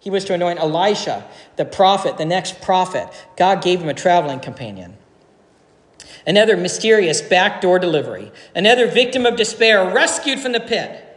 He 0.00 0.10
was 0.10 0.24
to 0.24 0.34
anoint 0.34 0.58
Elisha, 0.58 1.24
the 1.56 1.64
prophet, 1.64 2.18
the 2.18 2.24
next 2.24 2.60
prophet. 2.60 3.08
God 3.36 3.62
gave 3.62 3.80
him 3.80 3.88
a 3.88 3.94
traveling 3.94 4.40
companion. 4.40 4.96
Another 6.26 6.56
mysterious 6.56 7.22
backdoor 7.22 7.78
delivery. 7.78 8.32
Another 8.54 8.88
victim 8.88 9.26
of 9.26 9.36
despair, 9.36 9.92
rescued 9.94 10.40
from 10.40 10.52
the 10.52 10.60
pit. 10.60 11.08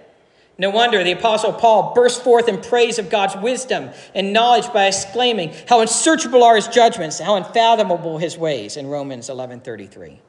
No 0.57 0.69
wonder 0.69 1.03
the 1.03 1.11
Apostle 1.11 1.51
Paul 1.51 1.93
burst 1.93 2.23
forth 2.23 2.47
in 2.47 2.61
praise 2.61 2.97
of 2.97 3.09
God's 3.09 3.35
wisdom 3.35 3.89
and 4.13 4.31
knowledge 4.31 4.71
by 4.71 4.85
exclaiming, 4.85 5.53
How 5.67 5.81
unsearchable 5.81 6.43
are 6.43 6.55
his 6.55 6.67
judgments, 6.67 7.19
how 7.19 7.35
unfathomable 7.35 8.19
his 8.19 8.37
ways, 8.37 8.77
in 8.77 8.87
Romans 8.87 9.29
11 9.29 9.61
33 9.61 10.21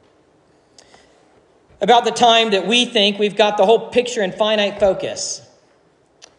about 1.81 2.05
the 2.05 2.11
time 2.11 2.51
that 2.51 2.67
we 2.67 2.85
think 2.85 3.19
we've 3.19 3.37
got 3.37 3.57
the 3.57 3.67
whole 3.67 3.91
picture 3.91 4.23
in 4.23 4.33
finite 4.33 4.81
focus. 4.81 5.43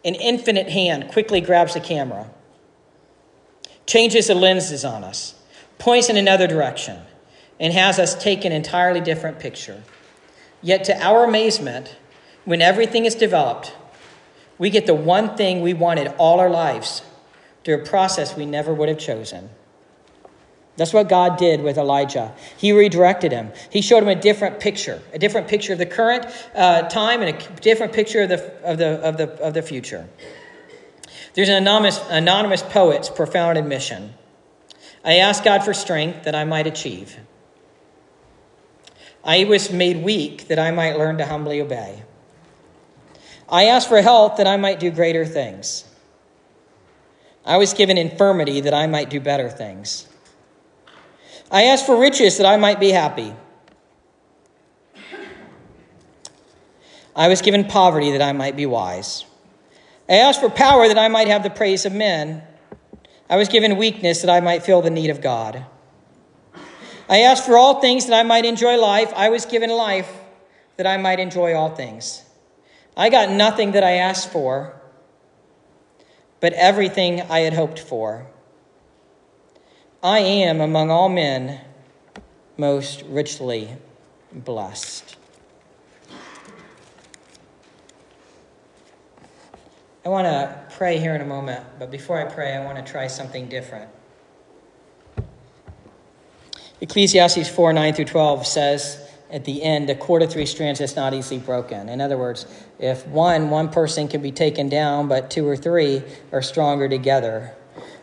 An 0.04 0.14
infinite 0.14 0.68
hand 0.68 1.10
quickly 1.10 1.40
grabs 1.40 1.74
the 1.74 1.80
camera, 1.80 2.30
changes 3.86 4.28
the 4.28 4.34
lenses 4.34 4.84
on 4.84 5.04
us, 5.04 5.34
points 5.78 6.08
in 6.08 6.16
another 6.16 6.46
direction, 6.46 7.00
and 7.60 7.72
has 7.72 7.98
us 7.98 8.20
take 8.20 8.44
an 8.44 8.52
entirely 8.52 9.00
different 9.00 9.38
picture. 9.38 9.82
Yet, 10.62 10.84
to 10.84 11.02
our 11.02 11.24
amazement, 11.24 11.96
when 12.44 12.62
everything 12.62 13.04
is 13.04 13.14
developed, 13.14 13.74
we 14.58 14.70
get 14.70 14.86
the 14.86 14.94
one 14.94 15.36
thing 15.36 15.60
we 15.60 15.74
wanted 15.74 16.08
all 16.18 16.40
our 16.40 16.50
lives 16.50 17.02
through 17.64 17.82
a 17.82 17.84
process 17.84 18.36
we 18.36 18.46
never 18.46 18.74
would 18.74 18.88
have 18.88 18.98
chosen. 18.98 19.50
That's 20.78 20.92
what 20.92 21.08
God 21.08 21.38
did 21.38 21.62
with 21.62 21.76
Elijah. 21.76 22.32
He 22.56 22.70
redirected 22.70 23.32
him. 23.32 23.50
He 23.68 23.82
showed 23.82 24.04
him 24.04 24.08
a 24.08 24.14
different 24.14 24.60
picture, 24.60 25.02
a 25.12 25.18
different 25.18 25.48
picture 25.48 25.72
of 25.72 25.80
the 25.80 25.86
current 25.86 26.24
uh, 26.54 26.82
time 26.82 27.20
and 27.20 27.36
a 27.36 27.60
different 27.60 27.92
picture 27.92 28.22
of 28.22 28.28
the, 28.28 28.52
of, 28.62 28.78
the, 28.78 28.88
of, 29.00 29.16
the, 29.16 29.28
of 29.42 29.54
the 29.54 29.62
future. 29.62 30.08
There's 31.34 31.48
an 31.48 31.56
anonymous, 31.56 32.00
anonymous 32.08 32.62
poet's 32.62 33.08
profound 33.10 33.58
admission. 33.58 34.14
I 35.04 35.16
asked 35.16 35.42
God 35.42 35.64
for 35.64 35.74
strength 35.74 36.22
that 36.22 36.36
I 36.36 36.44
might 36.44 36.68
achieve. 36.68 37.16
I 39.24 39.44
was 39.44 39.72
made 39.72 40.04
weak 40.04 40.46
that 40.46 40.60
I 40.60 40.70
might 40.70 40.96
learn 40.96 41.18
to 41.18 41.26
humbly 41.26 41.60
obey. 41.60 42.04
I 43.48 43.64
asked 43.64 43.88
for 43.88 44.00
health 44.00 44.36
that 44.36 44.46
I 44.46 44.56
might 44.56 44.78
do 44.78 44.92
greater 44.92 45.26
things. 45.26 45.84
I 47.44 47.56
was 47.56 47.74
given 47.74 47.98
infirmity 47.98 48.60
that 48.60 48.74
I 48.74 48.86
might 48.86 49.10
do 49.10 49.18
better 49.18 49.48
things. 49.48 50.06
I 51.50 51.64
ask 51.64 51.86
for 51.86 51.98
riches 51.98 52.36
that 52.36 52.46
I 52.46 52.56
might 52.56 52.78
be 52.78 52.90
happy. 52.90 53.34
I 57.16 57.28
was 57.28 57.42
given 57.42 57.64
poverty 57.64 58.12
that 58.12 58.22
I 58.22 58.32
might 58.32 58.54
be 58.54 58.66
wise. 58.66 59.24
I 60.08 60.14
asked 60.14 60.40
for 60.40 60.50
power 60.50 60.86
that 60.88 60.98
I 60.98 61.08
might 61.08 61.28
have 61.28 61.42
the 61.42 61.50
praise 61.50 61.84
of 61.84 61.92
men. 61.92 62.42
I 63.28 63.36
was 63.36 63.48
given 63.48 63.76
weakness 63.76 64.20
that 64.22 64.30
I 64.30 64.40
might 64.40 64.62
feel 64.62 64.82
the 64.82 64.90
need 64.90 65.10
of 65.10 65.20
God. 65.20 65.64
I 67.08 67.20
asked 67.20 67.46
for 67.46 67.56
all 67.56 67.80
things 67.80 68.06
that 68.06 68.14
I 68.14 68.22
might 68.22 68.44
enjoy 68.44 68.76
life. 68.76 69.12
I 69.16 69.30
was 69.30 69.46
given 69.46 69.70
life 69.70 70.10
that 70.76 70.86
I 70.86 70.96
might 70.98 71.18
enjoy 71.18 71.54
all 71.54 71.74
things. 71.74 72.22
I 72.96 73.08
got 73.08 73.30
nothing 73.30 73.72
that 73.72 73.82
I 73.82 73.92
asked 73.92 74.30
for, 74.30 74.80
but 76.40 76.52
everything 76.52 77.22
I 77.22 77.40
had 77.40 77.54
hoped 77.54 77.78
for. 77.78 78.26
I 80.02 80.20
am 80.20 80.60
among 80.60 80.90
all 80.90 81.08
men 81.08 81.60
most 82.56 83.02
richly 83.08 83.76
blessed. 84.32 85.16
I 90.04 90.08
want 90.08 90.26
to 90.26 90.64
pray 90.76 90.98
here 90.98 91.14
in 91.14 91.20
a 91.20 91.26
moment, 91.26 91.64
but 91.78 91.90
before 91.90 92.18
I 92.18 92.32
pray, 92.32 92.54
I 92.54 92.64
want 92.64 92.84
to 92.84 92.90
try 92.90 93.08
something 93.08 93.48
different. 93.48 93.90
Ecclesiastes 96.80 97.48
4 97.48 97.72
9 97.72 97.94
through 97.94 98.04
12 98.04 98.46
says 98.46 99.04
at 99.30 99.44
the 99.44 99.62
end, 99.62 99.90
a 99.90 99.94
cord 99.94 100.22
of 100.22 100.32
three 100.32 100.46
strands 100.46 100.80
is 100.80 100.96
not 100.96 101.12
easily 101.12 101.40
broken. 101.40 101.88
In 101.88 102.00
other 102.00 102.16
words, 102.16 102.46
if 102.78 103.06
one, 103.08 103.50
one 103.50 103.68
person 103.68 104.08
can 104.08 104.22
be 104.22 104.32
taken 104.32 104.68
down, 104.68 105.08
but 105.08 105.30
two 105.30 105.46
or 105.46 105.56
three 105.56 106.02
are 106.32 106.40
stronger 106.40 106.88
together. 106.88 107.54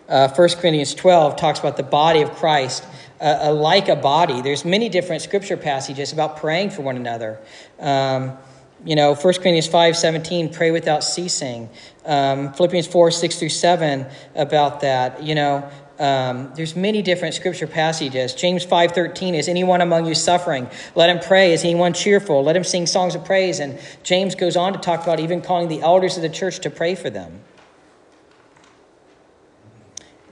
Uh, 0.07 0.27
1 0.27 0.49
Corinthians 0.49 0.93
12 0.93 1.35
talks 1.35 1.59
about 1.59 1.77
the 1.77 1.83
body 1.83 2.21
of 2.21 2.31
Christ 2.33 2.83
uh, 3.19 3.47
uh, 3.47 3.53
like 3.53 3.89
a 3.89 3.95
body. 3.95 4.41
There's 4.41 4.65
many 4.65 4.89
different 4.89 5.21
scripture 5.21 5.57
passages 5.57 6.13
about 6.13 6.37
praying 6.37 6.71
for 6.71 6.81
one 6.81 6.95
another. 6.95 7.39
Um, 7.79 8.37
you 8.85 8.95
know, 8.95 9.15
1 9.15 9.21
Corinthians 9.21 9.67
5 9.67 9.97
17, 9.97 10.53
pray 10.53 10.71
without 10.71 11.03
ceasing. 11.03 11.69
Um, 12.05 12.53
Philippians 12.53 12.87
4 12.87 13.11
6 13.11 13.39
through 13.39 13.49
7 13.49 14.05
about 14.35 14.81
that. 14.81 15.23
You 15.23 15.35
know, 15.35 15.69
Um, 15.97 16.51
there's 16.55 16.75
many 16.75 17.01
different 17.01 17.35
scripture 17.35 17.67
passages. 17.67 18.33
James 18.33 18.65
5.13, 18.65 19.33
is 19.33 19.47
anyone 19.47 19.79
among 19.79 20.05
you 20.05 20.13
suffering? 20.13 20.67
Let 20.93 21.09
him 21.09 21.19
pray. 21.19 21.53
Is 21.53 21.63
anyone 21.63 21.93
cheerful? 21.93 22.43
Let 22.43 22.55
him 22.55 22.65
sing 22.65 22.85
songs 22.85 23.15
of 23.15 23.23
praise. 23.23 23.61
And 23.61 23.79
James 24.03 24.35
goes 24.35 24.57
on 24.57 24.73
to 24.73 24.79
talk 24.79 25.03
about 25.03 25.21
even 25.21 25.41
calling 25.41 25.69
the 25.69 25.81
elders 25.81 26.17
of 26.17 26.21
the 26.21 26.29
church 26.29 26.59
to 26.59 26.69
pray 26.69 26.95
for 26.95 27.09
them. 27.09 27.39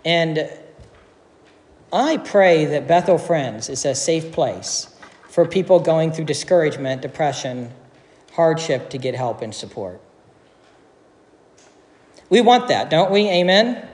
And 0.06 0.50
I 1.92 2.18
pray 2.18 2.66
that 2.66 2.88
Bethel 2.88 3.18
Friends 3.18 3.70
is 3.70 3.86
a 3.86 3.96
safe 3.96 4.32
place 4.32 4.94
for 5.30 5.48
people 5.48 5.80
going 5.80 6.12
through 6.12 6.26
discouragement, 6.26 7.02
depression, 7.02 7.72
hardship 8.34 8.90
to 8.90 8.98
get 8.98 9.16
help 9.16 9.42
and 9.42 9.54
support. 9.54 10.02
We 12.30 12.42
want 12.42 12.68
that, 12.70 12.90
don't 12.90 13.12
we? 13.12 13.30
Amen? 13.30 13.88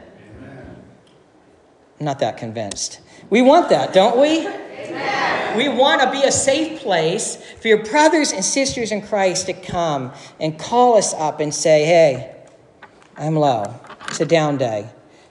I'm 2.00 2.06
not 2.06 2.20
that 2.20 2.38
convinced. 2.38 3.02
We 3.30 3.42
want 3.42 3.70
that, 3.70 3.94
don't 3.94 4.20
we? 4.20 4.48
Amen. 4.48 5.58
We 5.58 5.68
want 5.68 6.02
to 6.02 6.12
be 6.12 6.24
a 6.24 6.32
safe 6.32 6.80
place 6.80 7.36
for 7.62 7.68
your 7.68 7.84
brothers 7.84 8.32
and 8.32 8.46
sisters 8.46 8.92
in 8.92 9.02
Christ 9.02 9.48
to 9.48 9.54
come 9.54 10.14
and 10.40 10.58
call 10.58 10.96
us 10.98 11.14
up 11.14 11.42
and 11.42 11.54
say, 11.54 11.84
hey, 11.84 12.36
I'm 13.18 13.36
low. 13.36 13.76
It's 14.08 14.22
a 14.22 14.26
down 14.26 14.58
day. 14.58 14.90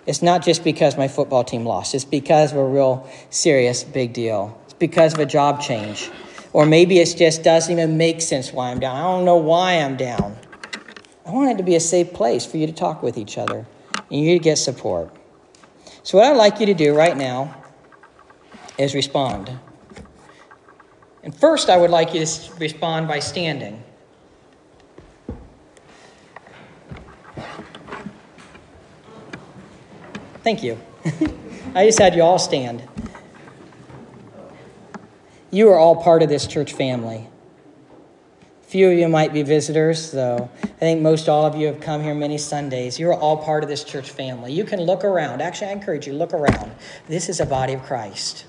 It's 0.09 0.23
not 0.23 0.43
just 0.43 0.65
because 0.65 0.97
my 0.97 1.07
football 1.07 1.45
team 1.45 1.67
lost, 1.67 1.95
it's 1.95 2.07
because 2.07 2.53
of 2.53 2.57
a 2.57 2.65
real 2.65 3.07
serious 3.29 3.85
big 3.85 4.15
deal. 4.15 4.59
It's 4.65 4.73
because 4.73 5.13
of 5.13 5.21
a 5.21 5.27
job 5.27 5.61
change. 5.61 6.11
Or 6.55 6.65
maybe 6.65 6.99
it 6.99 7.15
just 7.15 7.43
doesn't 7.43 7.71
even 7.71 7.99
make 7.99 8.23
sense 8.23 8.51
why 8.51 8.71
I'm 8.71 8.81
down. 8.81 8.97
I 8.97 9.03
don't 9.03 9.27
know 9.27 9.37
why 9.37 9.75
I'm 9.75 9.99
down. 9.99 10.35
I 11.27 11.31
want 11.31 11.51
it 11.51 11.59
to 11.59 11.63
be 11.63 11.75
a 11.75 11.81
safe 11.81 12.15
place 12.15 12.47
for 12.47 12.57
you 12.57 12.67
to 12.67 12.73
talk 12.73 13.03
with 13.03 13.19
each 13.19 13.37
other 13.37 13.67
and 14.11 14.19
you 14.25 14.33
to 14.33 14.43
get 14.43 14.57
support. 14.57 15.15
So, 16.03 16.17
what 16.17 16.27
I'd 16.27 16.39
like 16.39 16.59
you 16.59 16.65
to 16.65 16.75
do 16.75 16.97
right 16.97 17.15
now 17.15 17.55
is 18.79 18.95
respond. 18.95 19.59
And 21.23 21.35
first, 21.35 21.69
I 21.69 21.77
would 21.77 21.91
like 21.91 22.15
you 22.15 22.25
to 22.25 22.55
respond 22.55 23.09
by 23.09 23.19
standing. 23.19 23.85
Thank 30.49 30.63
you. 30.63 30.81
I 31.75 31.85
just 31.85 31.99
had 31.99 32.15
you 32.15 32.23
all 32.23 32.39
stand. 32.39 32.83
You 35.51 35.69
are 35.69 35.79
all 35.79 35.97
part 35.97 36.23
of 36.23 36.31
this 36.31 36.47
church 36.47 36.73
family. 36.73 37.29
Few 38.63 38.91
of 38.91 38.99
you 38.99 39.09
might 39.09 39.35
be 39.35 39.43
visitors, 39.43 40.11
though 40.11 40.49
I 40.63 40.67
think 40.67 41.03
most 41.03 41.29
all 41.29 41.45
of 41.45 41.55
you 41.55 41.67
have 41.67 41.81
come 41.81 42.03
here 42.03 42.15
many 42.15 42.39
Sundays. 42.39 42.99
You're 42.99 43.13
all 43.13 43.37
part 43.37 43.63
of 43.63 43.69
this 43.69 43.85
church 43.85 44.09
family. 44.09 44.51
You 44.55 44.65
can 44.65 44.81
look 44.81 45.05
around. 45.05 45.43
Actually, 45.43 45.69
I 45.69 45.73
encourage 45.73 46.07
you, 46.07 46.15
look 46.15 46.33
around. 46.33 46.73
This 47.09 47.29
is 47.29 47.41
a 47.41 47.47
body 47.47 47.75
of 47.75 47.83
Christ. 47.83 48.47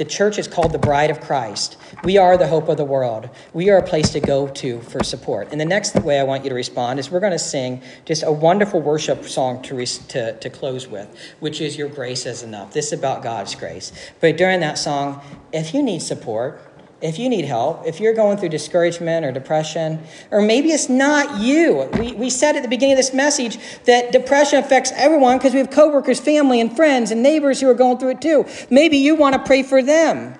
The 0.00 0.06
church 0.06 0.38
is 0.38 0.48
called 0.48 0.72
the 0.72 0.78
bride 0.78 1.10
of 1.10 1.20
Christ. 1.20 1.76
We 2.04 2.16
are 2.16 2.38
the 2.38 2.46
hope 2.46 2.70
of 2.70 2.78
the 2.78 2.86
world. 2.86 3.28
We 3.52 3.68
are 3.68 3.76
a 3.76 3.82
place 3.82 4.08
to 4.12 4.20
go 4.20 4.48
to 4.48 4.80
for 4.80 5.04
support. 5.04 5.48
And 5.52 5.60
the 5.60 5.66
next 5.66 5.94
way 5.96 6.18
I 6.18 6.22
want 6.22 6.42
you 6.42 6.48
to 6.48 6.56
respond 6.56 6.98
is 6.98 7.10
we're 7.10 7.20
going 7.20 7.32
to 7.32 7.38
sing 7.38 7.82
just 8.06 8.22
a 8.22 8.32
wonderful 8.32 8.80
worship 8.80 9.26
song 9.26 9.60
to, 9.64 9.84
to, 9.84 10.38
to 10.38 10.48
close 10.48 10.88
with, 10.88 11.14
which 11.40 11.60
is 11.60 11.76
Your 11.76 11.90
Grace 11.90 12.24
is 12.24 12.42
Enough. 12.42 12.72
This 12.72 12.94
is 12.94 12.98
about 12.98 13.22
God's 13.22 13.54
grace. 13.54 13.92
But 14.20 14.38
during 14.38 14.60
that 14.60 14.78
song, 14.78 15.20
if 15.52 15.74
you 15.74 15.82
need 15.82 16.00
support, 16.00 16.69
if 17.00 17.18
you 17.18 17.28
need 17.28 17.46
help, 17.46 17.86
if 17.86 17.98
you're 17.98 18.12
going 18.12 18.36
through 18.36 18.50
discouragement 18.50 19.24
or 19.24 19.32
depression, 19.32 20.00
or 20.30 20.42
maybe 20.42 20.70
it's 20.70 20.88
not 20.88 21.40
you. 21.40 21.88
We, 21.98 22.12
we 22.12 22.30
said 22.30 22.56
at 22.56 22.62
the 22.62 22.68
beginning 22.68 22.92
of 22.92 22.98
this 22.98 23.14
message 23.14 23.58
that 23.84 24.12
depression 24.12 24.58
affects 24.58 24.92
everyone 24.94 25.38
because 25.38 25.52
we 25.52 25.60
have 25.60 25.70
coworkers, 25.70 26.20
family, 26.20 26.60
and 26.60 26.74
friends 26.74 27.10
and 27.10 27.22
neighbors 27.22 27.60
who 27.60 27.68
are 27.68 27.74
going 27.74 27.98
through 27.98 28.10
it 28.10 28.20
too. 28.20 28.46
Maybe 28.68 28.98
you 28.98 29.14
want 29.14 29.34
to 29.34 29.42
pray 29.42 29.62
for 29.62 29.82
them. 29.82 30.34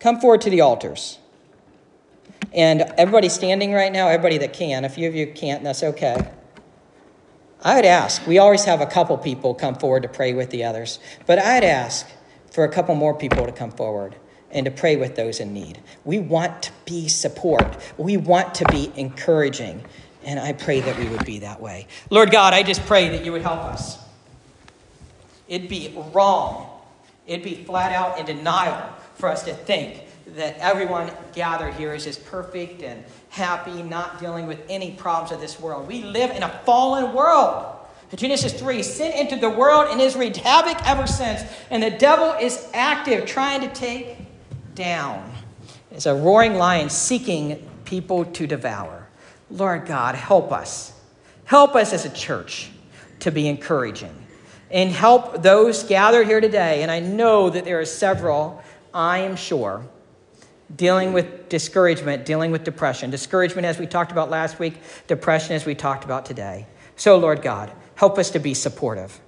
Come 0.00 0.20
forward 0.20 0.40
to 0.42 0.50
the 0.50 0.62
altars. 0.62 1.18
And 2.52 2.82
everybody 2.98 3.28
standing 3.28 3.72
right 3.72 3.92
now, 3.92 4.08
everybody 4.08 4.38
that 4.38 4.52
can, 4.52 4.84
a 4.84 4.88
few 4.88 5.08
of 5.08 5.14
you 5.14 5.28
can't, 5.28 5.62
that's 5.62 5.82
okay. 5.82 6.28
I 7.62 7.76
would 7.76 7.84
ask, 7.84 8.26
we 8.26 8.38
always 8.38 8.64
have 8.64 8.80
a 8.80 8.86
couple 8.86 9.16
people 9.16 9.54
come 9.54 9.76
forward 9.76 10.02
to 10.02 10.08
pray 10.08 10.34
with 10.34 10.50
the 10.50 10.64
others, 10.64 10.98
but 11.26 11.38
I'd 11.38 11.62
ask 11.62 12.08
for 12.50 12.64
a 12.64 12.68
couple 12.68 12.96
more 12.96 13.14
people 13.14 13.46
to 13.46 13.52
come 13.52 13.70
forward 13.70 14.16
and 14.52 14.64
to 14.66 14.70
pray 14.70 14.96
with 14.96 15.16
those 15.16 15.40
in 15.40 15.52
need. 15.52 15.80
We 16.04 16.18
want 16.18 16.62
to 16.64 16.72
be 16.84 17.08
support. 17.08 17.76
We 17.96 18.16
want 18.16 18.54
to 18.56 18.64
be 18.66 18.92
encouraging. 18.96 19.82
And 20.24 20.38
I 20.38 20.52
pray 20.52 20.80
that 20.80 20.98
we 20.98 21.08
would 21.08 21.24
be 21.24 21.40
that 21.40 21.60
way. 21.60 21.86
Lord 22.10 22.30
God, 22.30 22.54
I 22.54 22.62
just 22.62 22.84
pray 22.86 23.08
that 23.10 23.24
you 23.24 23.32
would 23.32 23.42
help 23.42 23.60
us. 23.60 23.98
It'd 25.48 25.68
be 25.68 25.94
wrong, 26.12 26.68
it'd 27.26 27.44
be 27.44 27.56
flat 27.64 27.92
out 27.92 28.18
in 28.18 28.24
denial 28.24 28.88
for 29.16 29.28
us 29.28 29.42
to 29.44 29.52
think 29.52 30.04
that 30.28 30.56
everyone 30.58 31.10
gathered 31.34 31.74
here 31.74 31.92
is 31.92 32.04
just 32.04 32.24
perfect 32.24 32.82
and 32.82 33.04
happy, 33.28 33.82
not 33.82 34.18
dealing 34.18 34.46
with 34.46 34.60
any 34.68 34.92
problems 34.92 35.32
of 35.32 35.40
this 35.40 35.60
world. 35.60 35.86
We 35.86 36.04
live 36.04 36.30
in 36.30 36.42
a 36.42 36.48
fallen 36.64 37.12
world. 37.12 37.76
Genesis 38.14 38.52
3 38.52 38.82
sin 38.82 39.10
entered 39.12 39.40
the 39.40 39.50
world 39.50 39.88
and 39.90 40.00
has 40.00 40.14
wreaked 40.16 40.36
havoc 40.36 40.86
ever 40.86 41.06
since. 41.06 41.42
And 41.70 41.82
the 41.82 41.90
devil 41.90 42.32
is 42.40 42.68
active, 42.74 43.26
trying 43.26 43.62
to 43.62 43.68
take 43.74 44.16
down. 44.74 45.30
It's 45.90 46.06
a 46.06 46.14
roaring 46.14 46.54
lion 46.54 46.88
seeking 46.90 47.68
people 47.84 48.24
to 48.24 48.46
devour. 48.46 49.08
Lord 49.50 49.86
God, 49.86 50.14
help 50.14 50.52
us. 50.52 50.92
Help 51.44 51.74
us 51.74 51.92
as 51.92 52.04
a 52.04 52.10
church 52.10 52.70
to 53.20 53.30
be 53.30 53.48
encouraging. 53.48 54.14
And 54.70 54.90
help 54.90 55.42
those 55.42 55.82
gathered 55.82 56.26
here 56.26 56.40
today. 56.40 56.82
And 56.82 56.90
I 56.90 57.00
know 57.00 57.50
that 57.50 57.64
there 57.64 57.78
are 57.78 57.84
several, 57.84 58.62
I 58.94 59.18
am 59.18 59.36
sure, 59.36 59.84
dealing 60.74 61.12
with 61.12 61.50
discouragement, 61.50 62.24
dealing 62.24 62.50
with 62.50 62.64
depression. 62.64 63.10
Discouragement, 63.10 63.66
as 63.66 63.78
we 63.78 63.86
talked 63.86 64.12
about 64.12 64.30
last 64.30 64.58
week, 64.58 64.80
depression, 65.06 65.54
as 65.54 65.66
we 65.66 65.74
talked 65.74 66.04
about 66.04 66.24
today. 66.24 66.66
So, 66.96 67.18
Lord 67.18 67.42
God, 67.42 67.70
help 67.96 68.18
us 68.18 68.30
to 68.30 68.38
be 68.38 68.54
supportive. 68.54 69.20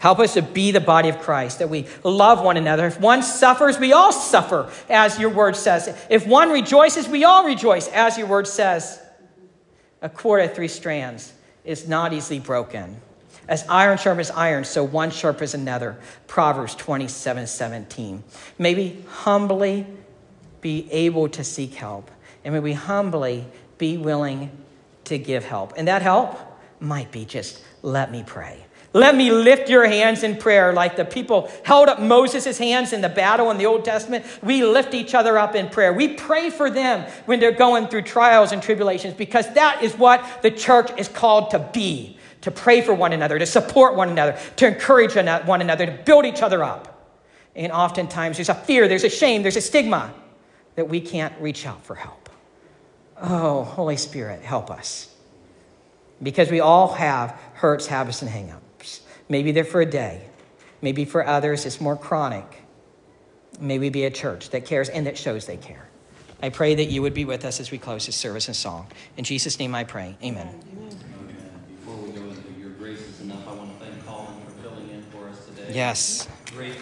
Help 0.00 0.18
us 0.18 0.32
to 0.32 0.42
be 0.42 0.72
the 0.72 0.80
body 0.80 1.10
of 1.10 1.20
Christ, 1.20 1.58
that 1.58 1.68
we 1.68 1.86
love 2.02 2.42
one 2.42 2.56
another. 2.56 2.86
If 2.86 2.98
one 2.98 3.22
suffers, 3.22 3.78
we 3.78 3.92
all 3.92 4.12
suffer, 4.12 4.70
as 4.88 5.18
your 5.18 5.28
word 5.28 5.56
says. 5.56 5.94
If 6.08 6.26
one 6.26 6.48
rejoices, 6.48 7.06
we 7.06 7.24
all 7.24 7.44
rejoice, 7.44 7.86
as 7.88 8.16
your 8.16 8.26
word 8.26 8.46
says. 8.46 8.98
A 10.00 10.08
cord 10.08 10.42
of 10.42 10.54
three 10.54 10.68
strands 10.68 11.34
is 11.64 11.86
not 11.86 12.14
easily 12.14 12.40
broken. 12.40 12.96
As 13.46 13.66
iron 13.68 13.98
sharpens 13.98 14.30
iron, 14.30 14.64
so 14.64 14.82
one 14.82 15.10
sharpens 15.10 15.52
another. 15.52 15.98
Proverbs 16.26 16.74
27 16.76 17.46
17. 17.46 18.24
May 18.58 18.74
we 18.74 19.04
humbly 19.06 19.86
be 20.62 20.90
able 20.90 21.28
to 21.28 21.44
seek 21.44 21.74
help, 21.74 22.10
and 22.42 22.54
may 22.54 22.60
we 22.60 22.72
humbly 22.72 23.44
be 23.76 23.98
willing 23.98 24.50
to 25.04 25.18
give 25.18 25.44
help. 25.44 25.74
And 25.76 25.88
that 25.88 26.00
help 26.00 26.38
might 26.80 27.12
be 27.12 27.26
just 27.26 27.62
let 27.82 28.10
me 28.10 28.24
pray. 28.26 28.64
Let 28.92 29.14
me 29.14 29.30
lift 29.30 29.68
your 29.68 29.86
hands 29.86 30.24
in 30.24 30.36
prayer 30.36 30.72
like 30.72 30.96
the 30.96 31.04
people 31.04 31.50
held 31.64 31.88
up 31.88 32.00
Moses' 32.00 32.58
hands 32.58 32.92
in 32.92 33.02
the 33.02 33.08
battle 33.08 33.50
in 33.52 33.58
the 33.58 33.66
Old 33.66 33.84
Testament. 33.84 34.24
We 34.42 34.64
lift 34.64 34.94
each 34.94 35.14
other 35.14 35.38
up 35.38 35.54
in 35.54 35.68
prayer. 35.68 35.92
We 35.92 36.14
pray 36.14 36.50
for 36.50 36.70
them 36.70 37.08
when 37.26 37.38
they're 37.38 37.52
going 37.52 37.86
through 37.86 38.02
trials 38.02 38.50
and 38.50 38.60
tribulations 38.60 39.14
because 39.14 39.52
that 39.54 39.84
is 39.84 39.94
what 39.96 40.42
the 40.42 40.50
church 40.50 40.90
is 40.98 41.06
called 41.06 41.50
to 41.50 41.60
be 41.72 42.18
to 42.40 42.50
pray 42.50 42.80
for 42.80 42.94
one 42.94 43.12
another, 43.12 43.38
to 43.38 43.46
support 43.46 43.94
one 43.94 44.08
another, 44.08 44.36
to 44.56 44.66
encourage 44.66 45.14
one 45.14 45.60
another, 45.60 45.86
to 45.86 45.92
build 45.92 46.24
each 46.24 46.42
other 46.42 46.64
up. 46.64 47.14
And 47.54 47.70
oftentimes 47.70 48.38
there's 48.38 48.48
a 48.48 48.54
fear, 48.54 48.88
there's 48.88 49.04
a 49.04 49.10
shame, 49.10 49.42
there's 49.42 49.56
a 49.56 49.60
stigma 49.60 50.12
that 50.74 50.88
we 50.88 51.00
can't 51.00 51.34
reach 51.40 51.66
out 51.66 51.84
for 51.84 51.94
help. 51.94 52.28
Oh, 53.20 53.64
Holy 53.64 53.96
Spirit, 53.96 54.42
help 54.42 54.70
us. 54.70 55.14
Because 56.22 56.50
we 56.50 56.60
all 56.60 56.94
have 56.94 57.38
hurts, 57.54 57.86
habits, 57.86 58.22
and 58.22 58.30
hangups. 58.30 58.62
Maybe 59.30 59.52
they're 59.52 59.64
for 59.64 59.80
a 59.80 59.86
day. 59.86 60.28
Maybe 60.82 61.04
for 61.04 61.26
others, 61.26 61.64
it's 61.64 61.80
more 61.80 61.96
chronic. 61.96 62.64
Maybe 63.60 63.88
be 63.88 64.04
a 64.04 64.10
church 64.10 64.50
that 64.50 64.66
cares 64.66 64.88
and 64.88 65.06
that 65.06 65.16
shows 65.16 65.46
they 65.46 65.56
care. 65.56 65.88
I 66.42 66.48
pray 66.48 66.74
that 66.74 66.86
you 66.86 67.00
would 67.02 67.14
be 67.14 67.24
with 67.24 67.44
us 67.44 67.60
as 67.60 67.70
we 67.70 67.78
close 67.78 68.06
this 68.06 68.16
service 68.16 68.48
and 68.48 68.56
song. 68.56 68.88
In 69.16 69.24
Jesus' 69.24 69.58
name 69.58 69.74
I 69.74 69.84
pray. 69.84 70.16
Amen. 70.24 70.48
Before 71.78 71.96
we 71.96 72.12
go 72.12 72.22
into 72.22 72.60
your 72.60 72.70
grace 72.70 73.00
is 73.00 73.20
enough, 73.20 73.46
I 73.46 73.52
want 73.52 73.78
to 73.78 73.84
thank 73.84 74.04
Colin 74.04 74.26
for 74.44 74.50
filling 74.62 74.90
in 74.90 75.02
for 75.04 75.28
us 75.28 75.46
today. 75.46 75.70
Yes. 75.74 76.26
Great. 76.46 76.76